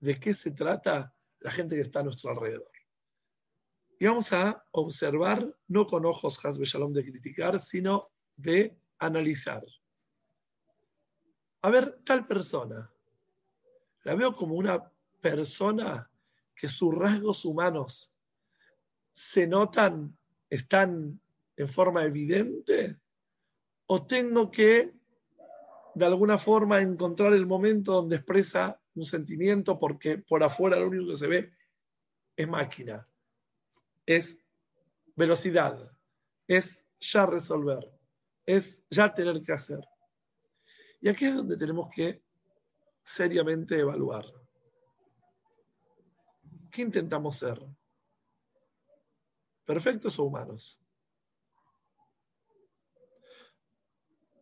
[0.00, 2.70] de qué se trata la gente que está a nuestro alrededor.
[4.00, 9.62] Y vamos a observar, no con ojos Hasbe de criticar, sino de analizar.
[11.68, 12.90] A ver, tal persona,
[14.04, 16.10] la veo como una persona
[16.56, 18.14] que sus rasgos humanos
[19.12, 20.16] se notan,
[20.48, 21.20] están
[21.54, 22.98] en forma evidente,
[23.84, 24.94] o tengo que
[25.94, 31.08] de alguna forma encontrar el momento donde expresa un sentimiento porque por afuera lo único
[31.08, 31.52] que se ve
[32.34, 33.06] es máquina,
[34.06, 34.38] es
[35.14, 35.92] velocidad,
[36.46, 37.92] es ya resolver,
[38.46, 39.86] es ya tener que hacer.
[41.00, 42.22] Y aquí es donde tenemos que
[43.02, 44.24] seriamente evaluar.
[46.70, 47.60] ¿Qué intentamos ser?
[49.64, 50.80] ¿Perfectos o humanos?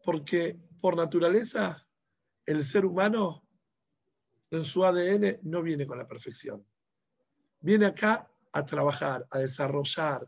[0.05, 1.87] Porque por naturaleza
[2.45, 3.47] el ser humano
[4.51, 6.65] en su ADN no viene con la perfección.
[7.61, 10.27] Viene acá a trabajar, a desarrollar,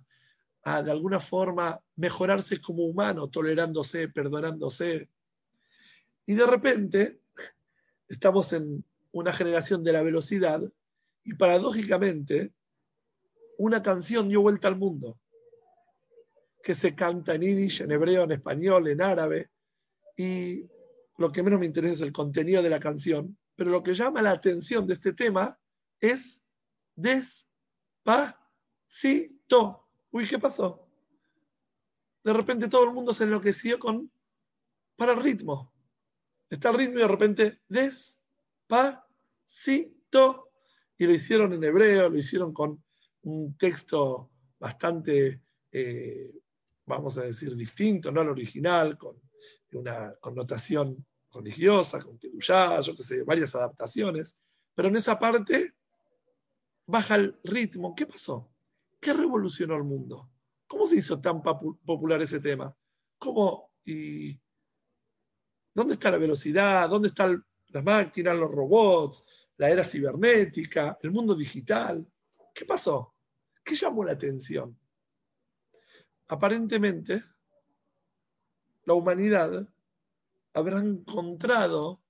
[0.65, 5.09] a de alguna forma mejorarse como humano, tolerándose, perdonándose.
[6.29, 7.21] Y de repente
[8.07, 10.61] estamos en una generación de la velocidad
[11.25, 12.53] y paradójicamente
[13.57, 15.19] una canción dio vuelta al mundo
[16.63, 19.49] que se canta en yiddish, en hebreo, en español, en árabe,
[20.19, 20.69] y
[21.17, 24.21] lo que menos me interesa es el contenido de la canción, pero lo que llama
[24.21, 25.59] la atención de este tema
[25.99, 26.55] es
[26.95, 27.49] despacito.
[30.11, 30.87] Uy, ¿qué pasó?
[32.23, 34.13] De repente todo el mundo se enloqueció con
[34.95, 35.73] para el ritmo.
[36.51, 39.05] Está el ritmo y de repente despacito.
[40.97, 42.83] Y lo hicieron en hebreo, lo hicieron con
[43.23, 46.33] un texto bastante, eh,
[46.87, 49.21] vamos a decir, distinto, no al original, con
[49.73, 54.37] una connotación religiosa, con Kedushá, yo qué sé, varias adaptaciones,
[54.75, 55.75] pero en esa parte
[56.87, 57.95] baja el ritmo.
[57.95, 58.51] ¿Qué pasó?
[58.99, 60.31] ¿Qué revolucionó el mundo?
[60.67, 62.75] ¿Cómo se hizo tan popular ese tema?
[63.19, 63.73] ¿Cómo
[65.79, 66.89] dónde está la velocidad?
[66.89, 69.25] ¿Dónde están las máquinas, los robots,
[69.57, 72.05] la era cibernética, el mundo digital?
[72.53, 73.15] ¿Qué pasó?
[73.65, 74.77] ¿Qué llamó la atención?
[76.27, 77.23] Aparentemente,
[78.85, 79.69] la humanidad
[80.55, 82.03] habrá encontrado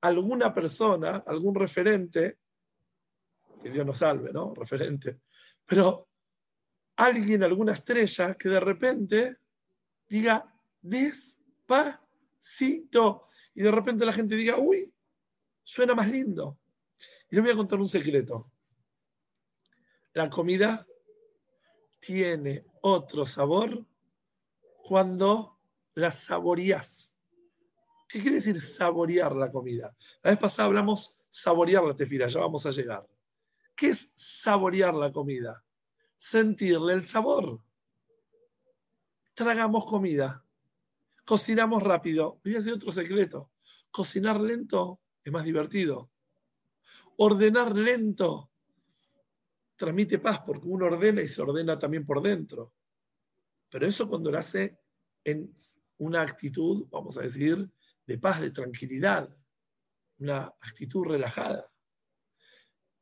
[0.00, 2.38] alguna persona, algún referente,
[3.62, 4.52] que Dios nos salve, ¿no?
[4.54, 5.20] Referente,
[5.64, 6.08] pero
[6.96, 9.36] alguien, alguna estrella que de repente
[10.08, 10.52] diga
[11.70, 14.92] despacito y de repente la gente diga, uy,
[15.62, 16.58] suena más lindo.
[17.30, 18.50] Y les voy a contar un secreto.
[20.12, 20.86] La comida
[22.00, 23.86] tiene otro sabor
[24.82, 25.58] cuando
[25.94, 27.14] la saboreás.
[28.08, 29.94] ¿Qué quiere decir saborear la comida?
[30.22, 33.06] La vez pasada hablamos saborear la tefila, ya vamos a llegar.
[33.76, 35.62] ¿Qué es saborear la comida?
[36.16, 37.60] Sentirle el sabor.
[39.34, 40.44] Tragamos comida,
[41.30, 42.40] cocinamos rápido.
[42.42, 43.52] Voy otro secreto.
[43.92, 46.10] Cocinar lento es más divertido.
[47.18, 48.50] Ordenar lento
[49.76, 52.74] transmite paz porque uno ordena y se ordena también por dentro.
[53.68, 54.80] Pero eso cuando lo hace
[55.22, 55.56] en
[55.98, 57.70] una actitud, vamos a decir,
[58.04, 59.32] de paz, de tranquilidad,
[60.18, 61.64] una actitud relajada.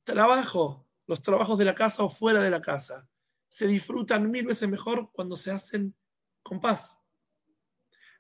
[0.05, 3.09] Trabajo, los trabajos de la casa o fuera de la casa.
[3.49, 5.97] se disfrutan mil veces mejor cuando se hacen
[6.43, 6.99] con paz.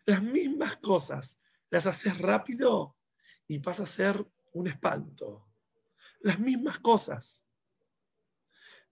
[0.08, 2.96] Las mismas cosas las haces rápido
[3.46, 5.46] y pasa a ser un espanto.
[6.20, 7.44] Las mismas cosas.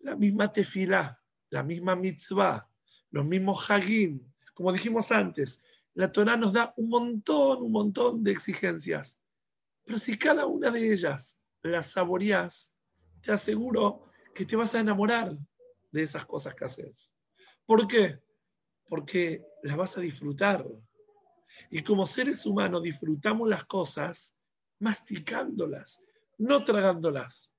[0.00, 2.70] La misma tefilá, la misma mitzvah,
[3.12, 4.30] los mismos hagim.
[4.52, 9.18] Como dijimos antes, la Torah nos da un montón, un montón de exigencias.
[9.86, 12.76] Pero si cada una de ellas las saboreas,
[13.22, 15.34] te aseguro que te vas a enamorar
[15.90, 17.14] de esas cosas que haces.
[17.64, 18.22] ¿Por qué?
[18.86, 20.62] Porque las vas a disfrutar.
[21.70, 24.42] Y como seres humanos disfrutamos las cosas
[24.78, 26.04] masticándolas,
[26.38, 27.54] no tragándolas.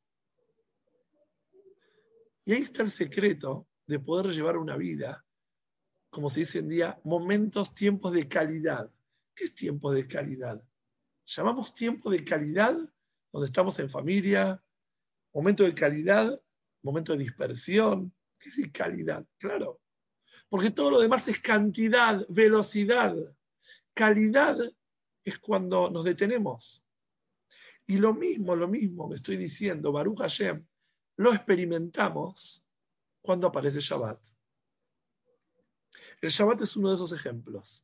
[2.45, 5.25] Y ahí está el secreto de poder llevar una vida,
[6.09, 8.89] como se dice en día, momentos, tiempos de calidad.
[9.35, 10.61] ¿Qué es tiempo de calidad?
[11.25, 12.77] Llamamos tiempo de calidad
[13.31, 14.63] donde estamos en familia,
[15.33, 16.41] momento de calidad,
[16.81, 18.13] momento de dispersión.
[18.39, 19.25] ¿Qué es calidad?
[19.37, 19.81] Claro.
[20.49, 23.15] Porque todo lo demás es cantidad, velocidad.
[23.97, 24.59] Calidad
[25.23, 26.87] es cuando nos detenemos.
[27.87, 30.63] Y lo mismo, lo mismo me estoy diciendo, Baruch Hashem,
[31.15, 32.63] lo experimentamos
[33.23, 34.23] cuando aparece Shabbat.
[36.21, 37.83] El Shabbat es uno de esos ejemplos.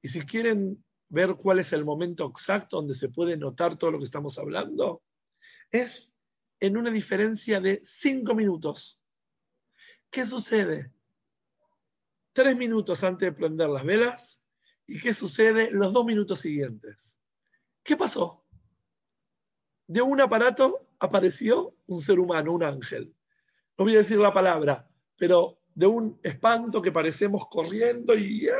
[0.00, 4.00] Y si quieren ver cuál es el momento exacto donde se puede notar todo lo
[4.00, 5.04] que estamos hablando,
[5.70, 6.26] es
[6.58, 9.00] en una diferencia de cinco minutos.
[10.10, 10.92] ¿Qué sucede?
[12.32, 14.41] Tres minutos antes de prender las velas
[14.92, 17.16] y qué sucede los dos minutos siguientes.
[17.82, 18.44] ¿Qué pasó?
[19.86, 23.16] De un aparato apareció un ser humano, un ángel.
[23.78, 28.50] No voy a decir la palabra, pero de un espanto que parecemos corriendo y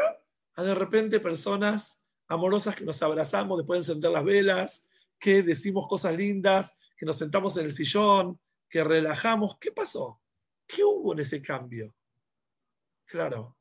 [0.55, 5.87] a de repente personas amorosas que nos abrazamos después de encender las velas, que decimos
[5.87, 8.41] cosas lindas, que nos sentamos en el sillón,
[8.71, 9.59] que relajamos.
[9.59, 10.23] ¿Qué pasó?
[10.67, 11.95] ¿Qué hubo en ese cambio?
[13.05, 13.59] Claro,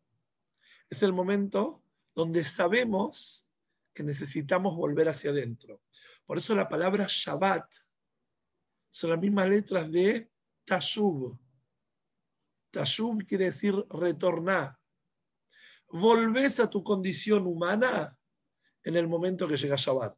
[0.89, 1.80] es el momento
[2.21, 3.49] donde sabemos
[3.95, 5.81] que necesitamos volver hacia adentro.
[6.23, 7.65] Por eso la palabra Shabbat
[8.91, 10.31] son las mismas letras de
[10.63, 11.35] Tashub.
[12.69, 14.77] Tashub quiere decir retornar.
[15.89, 18.15] Volves a tu condición humana
[18.83, 20.15] en el momento que llega Shabbat.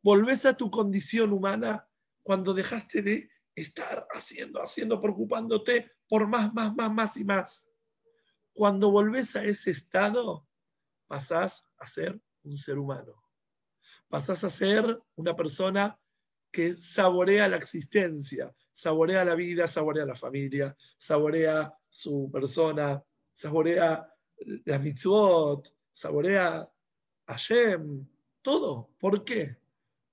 [0.00, 1.88] Volvés a tu condición humana
[2.22, 7.68] cuando dejaste de estar haciendo, haciendo, preocupándote por más, más, más, más y más.
[8.52, 10.46] Cuando volvés a ese estado,
[11.12, 13.22] pasás a ser un ser humano.
[14.08, 16.00] Pasás a ser una persona
[16.50, 24.10] que saborea la existencia, saborea la vida, saborea la familia, saborea su persona, saborea
[24.64, 26.66] la mitzvot, saborea
[27.26, 28.08] Hashem,
[28.40, 28.88] todo.
[28.98, 29.58] ¿Por qué?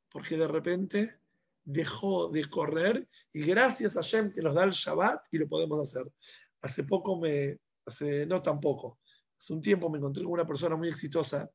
[0.09, 1.17] Porque de repente
[1.63, 5.79] dejó de correr y gracias a Hashem que nos da el Shabbat y lo podemos
[5.79, 6.11] hacer.
[6.61, 8.98] Hace poco me, hace no tampoco,
[9.39, 11.49] hace un tiempo me encontré con una persona muy exitosa,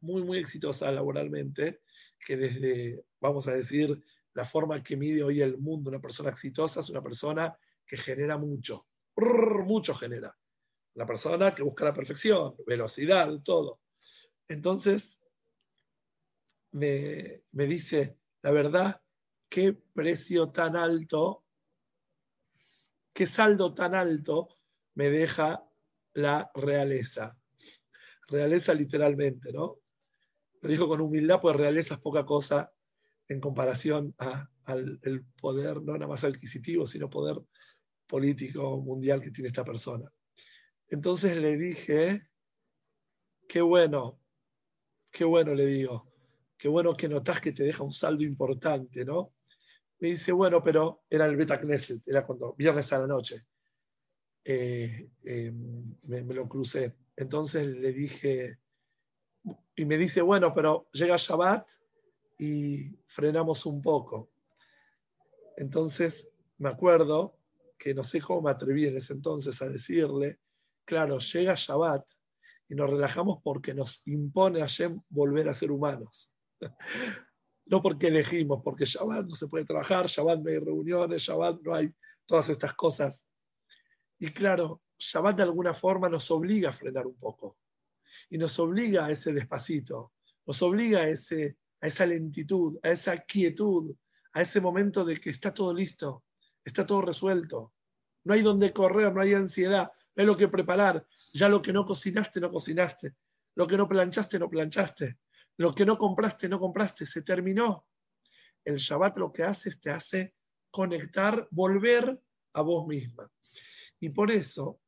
[0.00, 1.82] muy, muy exitosa laboralmente,
[2.18, 6.80] que desde, vamos a decir, la forma que mide hoy el mundo una persona exitosa
[6.80, 10.36] es una persona que genera mucho, mucho genera.
[10.94, 13.80] Una persona que busca la perfección, velocidad, todo.
[14.48, 15.28] Entonces,
[16.72, 19.02] me, dice, la verdad,
[19.48, 21.44] qué precio tan alto,
[23.12, 24.48] qué saldo tan alto
[24.94, 25.67] me deja
[26.14, 27.36] la realeza.
[28.28, 29.78] Realeza literalmente, ¿no?
[30.60, 32.72] Lo dijo con humildad, pues realeza es poca cosa
[33.28, 37.36] en comparación al el poder, no nada más adquisitivo, sino poder
[38.06, 40.10] político mundial que tiene esta persona.
[40.88, 42.28] Entonces le dije,
[43.46, 44.20] qué bueno,
[45.10, 46.06] Qué bueno, le digo.
[46.56, 49.34] Qué bueno que notás que te deja un saldo importante, ¿no?
[50.00, 53.46] Me dice, bueno, pero era el Beta Knesset, era cuando, viernes a la noche.
[54.50, 55.52] Eh, eh,
[56.04, 56.96] me, lo crucé.
[57.14, 58.58] Entonces le dije,
[59.76, 61.68] y me dice, bueno, pero llega Shabbat
[62.38, 64.30] y frenamos un poco.
[65.58, 67.36] Entonces me acuerdo
[67.76, 70.40] que no sé cómo me atreví en ese entonces a decirle,
[70.86, 72.08] claro, llega Shabbat
[72.70, 76.34] y nos relajamos porque nos impone a Hashem volver a ser humanos.
[77.66, 81.74] no porque elegimos, porque Shabbat no se puede trabajar, Shabbat no hay reuniones, Shabbat no
[81.74, 81.92] hay
[82.24, 83.30] todas estas cosas.
[84.18, 87.58] Y claro, Shabbat de alguna forma nos obliga a frenar un poco.
[88.30, 90.12] Y nos obliga a ese despacito,
[90.46, 93.94] nos obliga a, ese, a esa lentitud, a esa quietud,
[94.32, 96.24] a ese momento de que está todo listo,
[96.64, 97.72] está todo resuelto.
[98.24, 101.06] No hay donde correr, no hay ansiedad, no hay lo que preparar.
[101.32, 103.14] Ya lo que no cocinaste, no cocinaste.
[103.54, 105.18] Lo que no planchaste, no planchaste.
[105.56, 107.06] Lo que no compraste, no compraste.
[107.06, 107.86] Se terminó.
[108.64, 110.34] El Shabbat lo que hace es te hace
[110.70, 112.20] conectar, volver
[112.52, 113.30] a vos misma.
[114.00, 114.80] Y por eso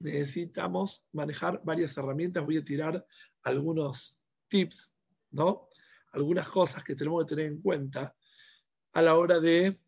[0.00, 2.44] necesitamos manejar varias herramientas.
[2.44, 3.04] Voy a tirar
[3.42, 4.94] algunos tips,
[5.30, 5.68] ¿no?
[6.12, 8.14] Algunas cosas que tenemos que tener en cuenta
[8.92, 9.78] a la hora de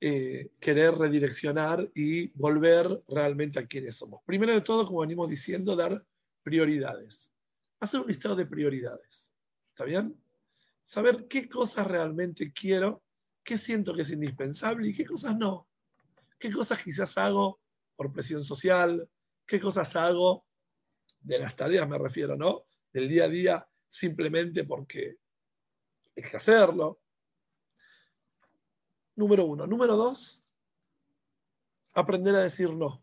[0.00, 4.20] eh, querer redireccionar y volver realmente a quienes somos.
[4.26, 6.04] Primero de todo, como venimos diciendo, dar
[6.42, 7.32] prioridades.
[7.80, 9.32] Hacer un listado de prioridades.
[9.70, 10.14] ¿Está bien?
[10.84, 13.02] Saber qué cosas realmente quiero,
[13.42, 15.66] qué siento que es indispensable y qué cosas no.
[16.44, 17.58] Qué cosas quizás hago
[17.96, 19.08] por presión social,
[19.46, 20.44] qué cosas hago
[21.18, 22.66] de las tareas, me refiero, ¿no?
[22.92, 25.16] Del día a día, simplemente porque
[26.14, 27.00] hay que hacerlo.
[29.16, 29.66] Número uno.
[29.66, 30.46] Número dos,
[31.94, 33.02] aprender a decir no.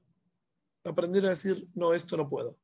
[0.83, 2.59] Aprender a decir, no, esto no puedo.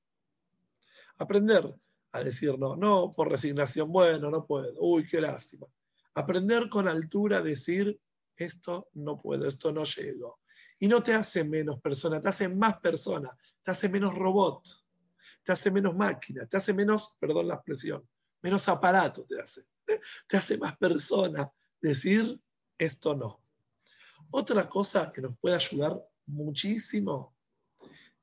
[1.17, 1.73] Aprender
[2.11, 5.65] a decir no, no por resignación, bueno, no puedo, uy, qué lástima.
[6.13, 7.99] Aprender con altura a decir,
[8.35, 10.39] esto no puedo, esto no llego.
[10.79, 14.63] Y no te hace menos persona, te hace más persona, te hace menos robot,
[15.43, 18.07] te hace menos máquina, te hace menos, perdón la expresión,
[18.41, 19.65] menos aparato te hace.
[20.27, 21.49] Te hace más persona
[21.81, 22.39] decir
[22.77, 23.41] esto no.
[24.29, 27.35] Otra cosa que nos puede ayudar muchísimo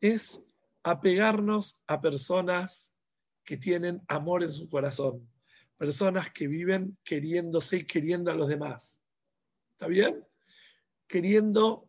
[0.00, 0.52] es
[0.82, 2.98] apegarnos a personas
[3.42, 5.26] que tienen amor en su corazón,
[5.78, 9.00] personas que viven queriéndose y queriendo a los demás.
[9.72, 10.26] ¿Está bien?
[11.06, 11.88] Queriendo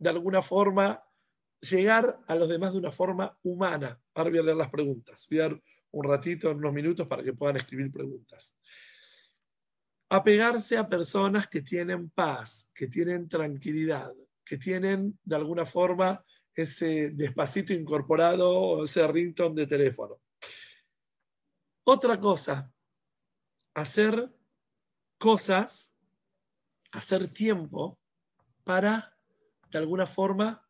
[0.00, 1.04] de alguna forma
[1.60, 4.00] llegar a los demás de una forma humana.
[4.14, 5.26] Ahora voy a leer las preguntas.
[5.30, 8.56] Voy a dar un ratito, unos minutos para que puedan escribir preguntas.
[10.08, 14.12] Apegarse a personas que tienen paz, que tienen tranquilidad,
[14.44, 16.24] que tienen de alguna forma
[16.54, 20.20] ese despacito incorporado o ese ringtone de teléfono.
[21.84, 22.72] Otra cosa,
[23.74, 24.32] hacer
[25.18, 25.94] cosas,
[26.92, 27.98] hacer tiempo
[28.64, 29.16] para,
[29.70, 30.66] de alguna forma,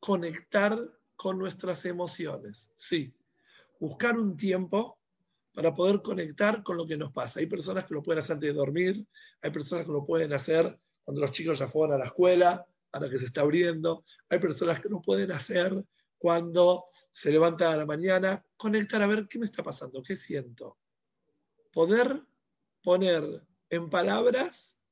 [0.00, 0.78] conectar
[1.16, 2.72] con nuestras emociones.
[2.76, 3.14] Sí,
[3.80, 4.98] buscar un tiempo
[5.52, 7.40] para poder conectar con lo que nos pasa.
[7.40, 9.06] Hay personas que lo pueden hacer antes de dormir,
[9.42, 13.08] hay personas que lo pueden hacer cuando los chicos ya fueron a la escuela, ahora
[13.08, 15.72] que se está abriendo, hay personas que lo pueden hacer
[16.18, 20.78] cuando se levantan a la mañana, conectar a ver qué me está pasando, qué siento.
[21.72, 22.22] Poder
[22.82, 24.84] poner en palabras,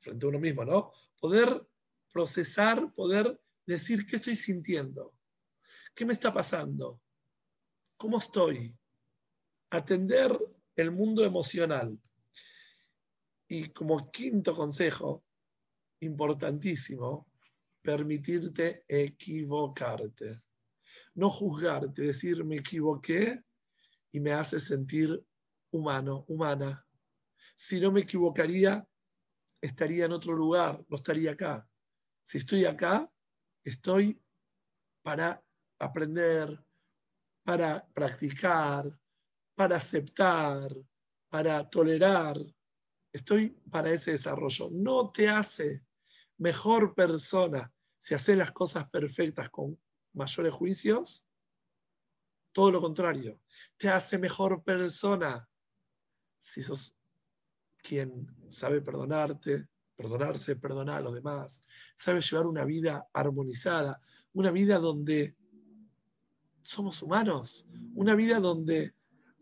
[0.00, 0.92] frente a uno mismo, ¿no?
[1.20, 1.66] Poder
[2.12, 5.14] procesar, poder decir qué estoy sintiendo,
[5.94, 7.00] qué me está pasando,
[7.96, 8.76] cómo estoy,
[9.70, 10.38] atender
[10.76, 11.98] el mundo emocional.
[13.48, 15.24] Y como quinto consejo,
[16.00, 17.28] importantísimo,
[17.82, 20.42] permitirte equivocarte.
[21.14, 23.42] No juzgarte, decir me equivoqué
[24.12, 25.22] y me hace sentir
[25.70, 26.86] humano, humana.
[27.54, 28.86] Si no me equivocaría,
[29.60, 31.68] estaría en otro lugar, no estaría acá.
[32.22, 33.10] Si estoy acá,
[33.64, 34.22] estoy
[35.02, 35.42] para
[35.78, 36.64] aprender,
[37.44, 38.98] para practicar,
[39.54, 40.70] para aceptar,
[41.28, 42.36] para tolerar.
[43.12, 44.70] Estoy para ese desarrollo.
[44.72, 45.84] No te hace
[46.38, 49.78] mejor persona si haces las cosas perfectas con
[50.14, 51.26] mayores juicios.
[52.52, 53.40] Todo lo contrario,
[53.76, 55.48] te hace mejor persona
[56.40, 56.96] si sos
[57.78, 59.68] quien sabe perdonarte,
[60.02, 61.64] perdonarse, perdonar a los demás,
[61.96, 64.00] sabe llevar una vida armonizada,
[64.32, 65.36] una vida donde
[66.60, 68.94] somos humanos, una vida donde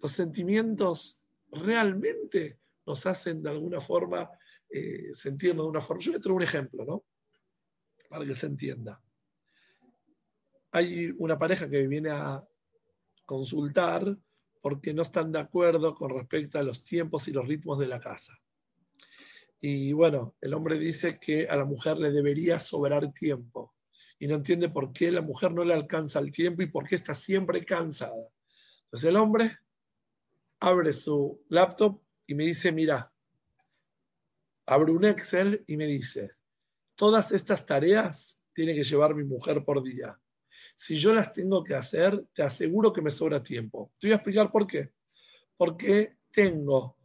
[0.03, 4.31] los sentimientos realmente nos hacen de alguna forma
[4.69, 6.03] eh, sentirnos de una forma.
[6.03, 7.05] Yo voy a traer un ejemplo, ¿no?
[8.09, 9.03] Para que se entienda.
[10.73, 12.45] Hay una pareja que viene a
[13.25, 14.17] consultar
[14.61, 17.99] porque no están de acuerdo con respecto a los tiempos y los ritmos de la
[17.99, 18.39] casa.
[19.61, 23.75] Y bueno, el hombre dice que a la mujer le debería sobrar tiempo
[24.19, 26.95] y no entiende por qué la mujer no le alcanza el tiempo y por qué
[26.95, 28.29] está siempre cansada.
[28.85, 29.59] Entonces el hombre
[30.61, 33.13] abre su laptop y me dice, mira,
[34.67, 36.33] abre un Excel y me dice,
[36.95, 40.19] todas estas tareas tiene que llevar mi mujer por día.
[40.75, 43.93] Si yo las tengo que hacer, te aseguro que me sobra tiempo.
[44.01, 44.93] Te voy a explicar por qué.
[45.57, 46.97] Porque tengo,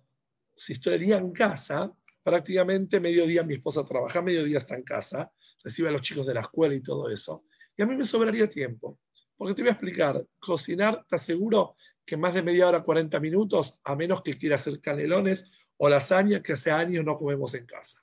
[0.55, 1.93] si estaría en casa,
[2.25, 5.31] prácticamente mediodía mi esposa trabaja, mediodía está en casa,
[5.63, 7.45] recibe a los chicos de la escuela y todo eso.
[7.77, 8.99] Y a mí me sobraría tiempo.
[9.37, 13.79] Porque te voy a explicar, cocinar, te aseguro que más de media hora, 40 minutos,
[13.83, 18.01] a menos que quiera hacer canelones o lasaña que hace años no comemos en casa.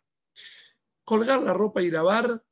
[1.03, 2.45] Colgar la ropa y lavar,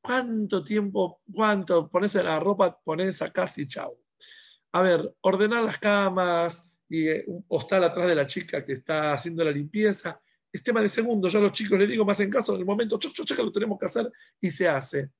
[0.00, 1.90] ¿cuánto tiempo, cuánto?
[1.90, 3.98] Pones la ropa, pones a casa y chau.
[4.70, 9.50] A ver, ordenar las camas y eh, atrás de la chica que está haciendo la
[9.50, 10.20] limpieza.
[10.56, 12.64] Es tema de segundos, yo a los chicos les digo más en caso, en el
[12.64, 15.10] momento, choc, choc, lo tenemos que hacer y se hace.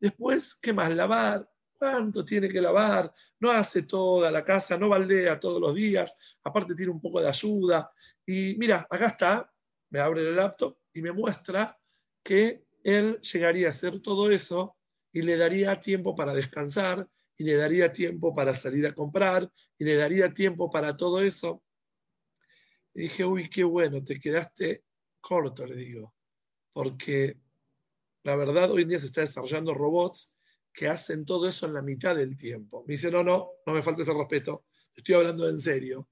[0.00, 0.90] Después, ¿qué más?
[0.90, 1.46] Lavar.
[1.78, 3.12] ¿Cuánto tiene que lavar?
[3.38, 6.16] No hace toda la casa, no baldea todos los días.
[6.42, 7.90] Aparte tiene un poco de ayuda.
[8.24, 9.52] Y mira, acá está,
[9.90, 11.78] me abre el laptop y me muestra
[12.22, 14.78] que él llegaría a hacer todo eso
[15.12, 19.84] y le daría tiempo para descansar y le daría tiempo para salir a comprar y
[19.84, 21.62] le daría tiempo para todo eso.
[22.96, 24.84] Y dije, uy, qué bueno, te quedaste
[25.20, 26.14] corto, le digo,
[26.72, 27.38] porque
[28.22, 30.34] la verdad hoy en día se está desarrollando robots
[30.72, 32.84] que hacen todo eso en la mitad del tiempo.
[32.86, 36.08] Me dice, no, no, no me falta ese respeto, estoy hablando en serio.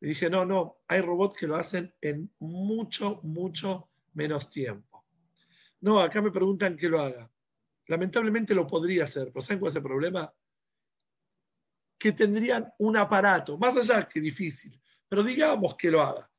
[0.00, 5.06] Le dije, no, no, hay robots que lo hacen en mucho, mucho menos tiempo.
[5.82, 7.30] No, acá me preguntan que lo haga.
[7.86, 10.34] Lamentablemente lo podría hacer, pero ¿saben cuál es el problema?
[11.96, 14.78] que tendrían un aparato, más allá que difícil,
[15.08, 16.30] pero digamos que lo haga.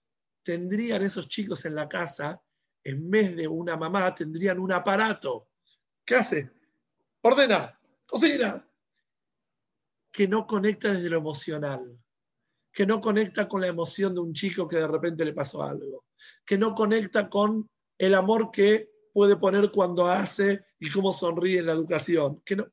[0.44, 2.42] Tendrían esos chicos en la casa,
[2.84, 5.50] en vez de una mamá, tendrían un aparato.
[6.06, 6.52] ¿Qué hace?
[7.22, 8.68] Ordena, cocina.
[10.12, 12.00] Que no conecta desde lo emocional,
[12.72, 16.06] que no conecta con la emoción de un chico que de repente le pasó algo,
[16.46, 21.68] que no conecta con el amor que puede poner cuando hace y cómo sonríe en
[21.68, 22.68] la educación, que no,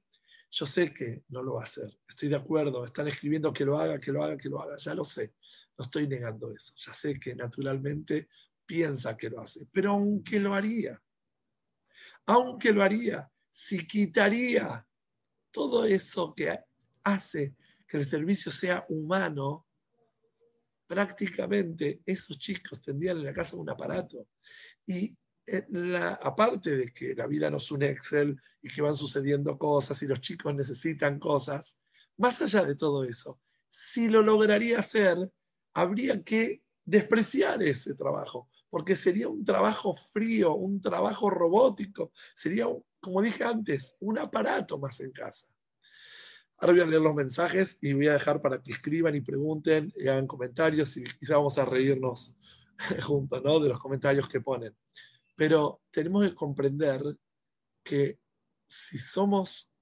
[0.51, 3.78] yo sé que no lo va a hacer, estoy de acuerdo, están escribiendo que lo
[3.78, 5.34] haga, que lo haga, que lo haga, ya lo sé,
[5.78, 8.28] no estoy negando eso, ya sé que naturalmente
[8.64, 11.00] piensa que lo hace, pero aunque lo haría,
[12.26, 14.86] aunque lo haría, si quitaría
[15.50, 16.58] todo eso que
[17.04, 17.54] hace
[17.86, 19.66] que el servicio sea humano,
[20.86, 24.28] prácticamente esos chicos tendrían en la casa un aparato.
[24.86, 25.16] Y
[25.68, 30.02] la, aparte de que la vida no es un Excel y que van sucediendo cosas
[30.02, 31.78] y los chicos necesitan cosas,
[32.16, 35.16] más allá de todo eso, si lo lograría hacer,
[35.74, 42.66] habría que despreciar ese trabajo, porque sería un trabajo frío, un trabajo robótico, sería,
[43.00, 45.46] como dije antes, un aparato más en casa.
[46.58, 49.92] Ahora voy a leer los mensajes y voy a dejar para que escriban y pregunten
[49.96, 52.36] y hagan comentarios y quizá vamos a reírnos
[53.02, 53.58] juntos ¿no?
[53.58, 54.76] de los comentarios que ponen.
[55.34, 57.02] Pero tenemos que comprender
[57.82, 58.20] que
[58.66, 59.72] si somos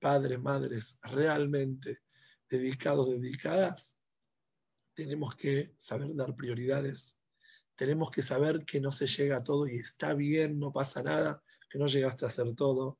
[0.00, 1.98] padres, madres realmente
[2.48, 3.95] dedicados, dedicadas,
[4.96, 7.16] tenemos que saber dar prioridades,
[7.76, 11.42] tenemos que saber que no se llega a todo y está bien, no pasa nada,
[11.68, 12.98] que no llegaste a hacer todo.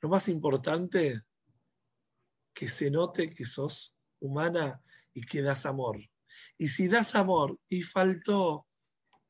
[0.00, 1.22] Lo más importante,
[2.54, 4.80] que se note que sos humana
[5.12, 5.98] y que das amor.
[6.56, 8.68] Y si das amor y faltó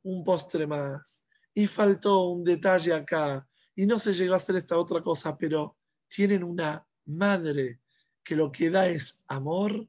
[0.02, 4.78] un postre más, y faltó un detalle acá y no se llegó a hacer esta
[4.78, 5.76] otra cosa, pero
[6.08, 7.80] tienen una madre
[8.22, 9.86] que lo que da es amor,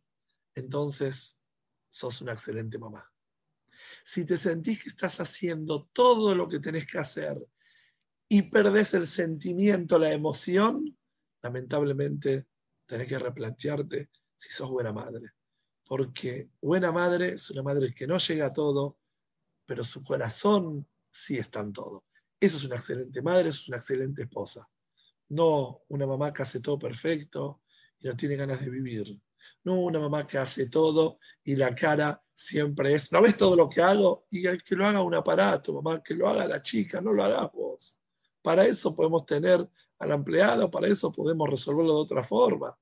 [0.56, 1.43] entonces
[1.94, 3.08] sos una excelente mamá.
[4.04, 7.38] Si te sentís que estás haciendo todo lo que tenés que hacer
[8.28, 10.98] y perdés el sentimiento, la emoción,
[11.44, 12.48] lamentablemente
[12.88, 15.34] tenés que replantearte si sos buena madre.
[15.86, 18.98] Porque buena madre es una madre que no llega a todo,
[19.64, 22.06] pero su corazón sí está en todo.
[22.40, 24.68] Eso es una excelente madre, es una excelente esposa.
[25.30, 27.62] No una mamá que hace todo perfecto
[28.00, 29.22] y no tiene ganas de vivir.
[29.64, 33.70] No una mamá que hace todo y la cara siempre es, ¿no ves todo lo
[33.70, 34.26] que hago?
[34.30, 37.52] Y que lo haga un aparato, mamá, que lo haga la chica, no lo hagas
[37.54, 38.00] vos.
[38.42, 39.68] Para eso podemos tener
[40.00, 42.78] al empleado, para eso podemos resolverlo de otra forma.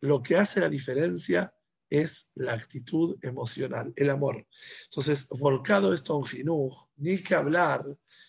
[0.00, 1.52] Lo que hace la diferencia
[1.90, 4.46] es la actitud emocional, el amor.
[4.84, 7.84] Entonces, volcado esto a un jinuj, ni que hablar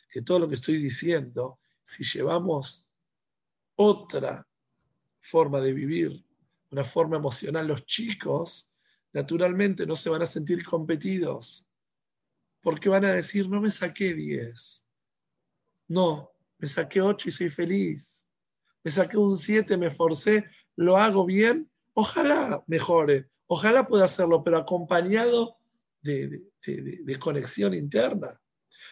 [0.10, 2.90] que todo lo que estoy diciendo, si llevamos
[3.76, 4.48] otra
[5.22, 6.26] forma de vivir,
[6.72, 8.76] una forma emocional, los chicos
[9.12, 11.68] naturalmente no se van a sentir competidos,
[12.62, 14.88] porque van a decir, no me saqué 10,
[15.88, 18.26] no, me saqué 8 y soy feliz,
[18.84, 20.46] me saqué un 7, me forcé,
[20.76, 25.58] lo hago bien, ojalá mejore, Ojalá pueda hacerlo, pero acompañado
[26.04, 26.44] de,
[27.20, 28.40] conexión interna.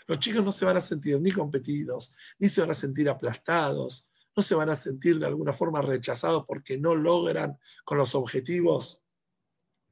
[0.07, 4.11] Los chicos no se van a sentir ni competidos, ni se van a sentir aplastados,
[4.37, 9.03] no se van a sentir de alguna forma rechazados porque no logran con los objetivos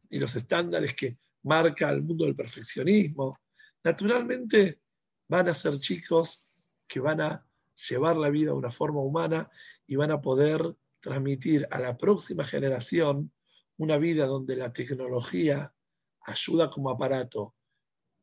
[0.07, 3.39] y los estándares que marca el mundo del perfeccionismo.
[3.83, 4.81] Naturalmente
[5.27, 6.45] van a ser chicos
[6.87, 7.43] que van a
[7.89, 9.49] llevar la vida de una forma humana
[9.87, 13.31] y van a poder transmitir a la próxima generación
[13.77, 15.73] una vida donde la tecnología
[16.21, 17.55] ayuda como aparato,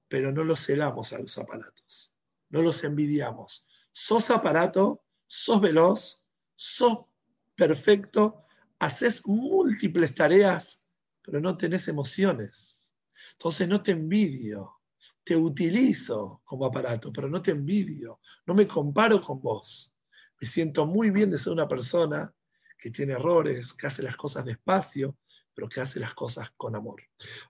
[0.06, 2.14] pero no los celamos a los aparatos,
[2.48, 3.66] no los envidiamos.
[3.90, 5.02] Sos aparato,
[5.34, 7.06] sos veloz, sos
[7.54, 8.44] perfecto,
[8.78, 12.92] haces múltiples tareas, pero no tenés emociones.
[13.32, 14.80] Entonces no te envidio,
[15.24, 19.96] te utilizo como aparato, pero no te envidio, no me comparo con vos.
[20.38, 22.30] Me siento muy bien de ser una persona
[22.76, 25.16] que tiene errores, que hace las cosas despacio,
[25.54, 27.00] pero que hace las cosas con amor.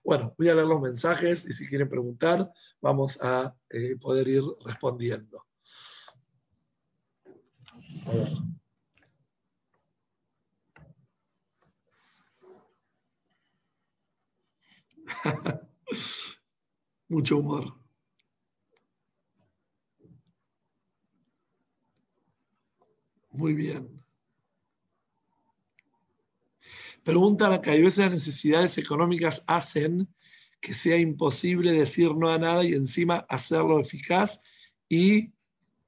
[0.05, 4.43] Bueno, voy a leer los mensajes y si quieren preguntar, vamos a eh, poder ir
[4.63, 5.45] respondiendo.
[17.07, 17.73] Mucho humor.
[23.31, 24.03] Muy bien.
[27.03, 30.07] Pregunta que hay veces las necesidades económicas hacen
[30.61, 34.41] que sea imposible decir no a nada y encima hacerlo eficaz
[34.87, 35.33] y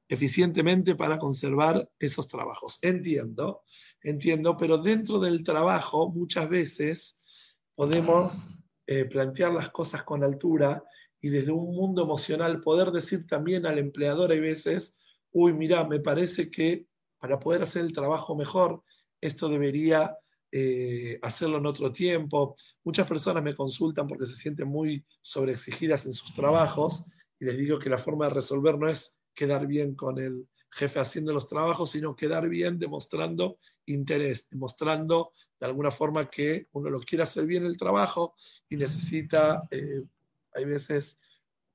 [0.07, 2.79] eficientemente para conservar esos trabajos.
[2.81, 3.63] Entiendo,
[4.01, 7.23] entiendo, pero dentro del trabajo muchas veces
[7.75, 8.55] podemos
[8.87, 10.83] eh, plantear las cosas con altura
[11.19, 14.99] y desde un mundo emocional poder decir también al empleador hay veces,
[15.31, 16.87] uy, mira, me parece que
[17.17, 18.83] para poder hacer el trabajo mejor,
[19.19, 20.15] esto debería
[20.51, 22.55] eh, hacerlo en otro tiempo.
[22.83, 27.05] Muchas personas me consultan porque se sienten muy sobreexigidas en sus trabajos
[27.39, 30.99] y les digo que la forma de resolver no es quedar bien con el jefe
[30.99, 36.99] haciendo los trabajos, sino quedar bien demostrando interés, demostrando de alguna forma que uno lo
[36.99, 38.33] quiere hacer bien el trabajo
[38.67, 40.03] y necesita, eh,
[40.53, 41.19] hay veces,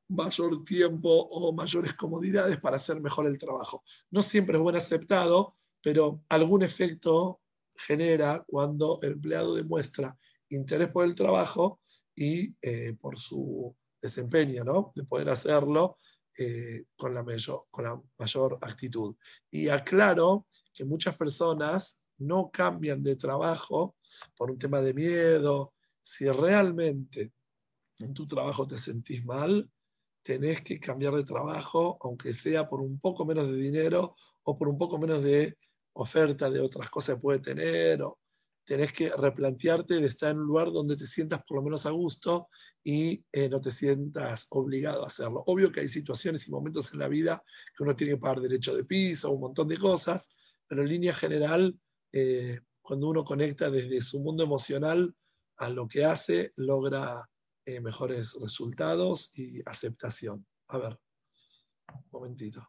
[0.08, 3.84] mayor tiempo o mayores comodidades para hacer mejor el trabajo.
[4.10, 7.40] No siempre es buen aceptado, pero algún efecto
[7.76, 11.80] genera cuando el empleado demuestra interés por el trabajo
[12.14, 14.92] y eh, por su desempeño, ¿no?
[14.94, 15.98] De poder hacerlo
[16.36, 19.14] eh, con, la mayor, con la mayor actitud.
[19.50, 23.96] Y aclaro que muchas personas no cambian de trabajo
[24.36, 25.74] por un tema de miedo.
[26.02, 27.32] Si realmente
[27.98, 29.70] en tu trabajo te sentís mal,
[30.22, 34.68] tenés que cambiar de trabajo, aunque sea por un poco menos de dinero o por
[34.68, 35.56] un poco menos de
[35.94, 38.00] oferta de otras cosas que puede tener,
[38.70, 41.90] tenés que replantearte de estar en un lugar donde te sientas por lo menos a
[41.90, 42.46] gusto
[42.84, 45.42] y eh, no te sientas obligado a hacerlo.
[45.46, 47.42] Obvio que hay situaciones y momentos en la vida
[47.76, 50.36] que uno tiene que pagar derecho de piso, un montón de cosas,
[50.68, 51.76] pero en línea general,
[52.12, 55.16] eh, cuando uno conecta desde su mundo emocional
[55.56, 57.28] a lo que hace, logra
[57.64, 60.46] eh, mejores resultados y aceptación.
[60.68, 60.96] A ver,
[61.92, 62.64] un momentito.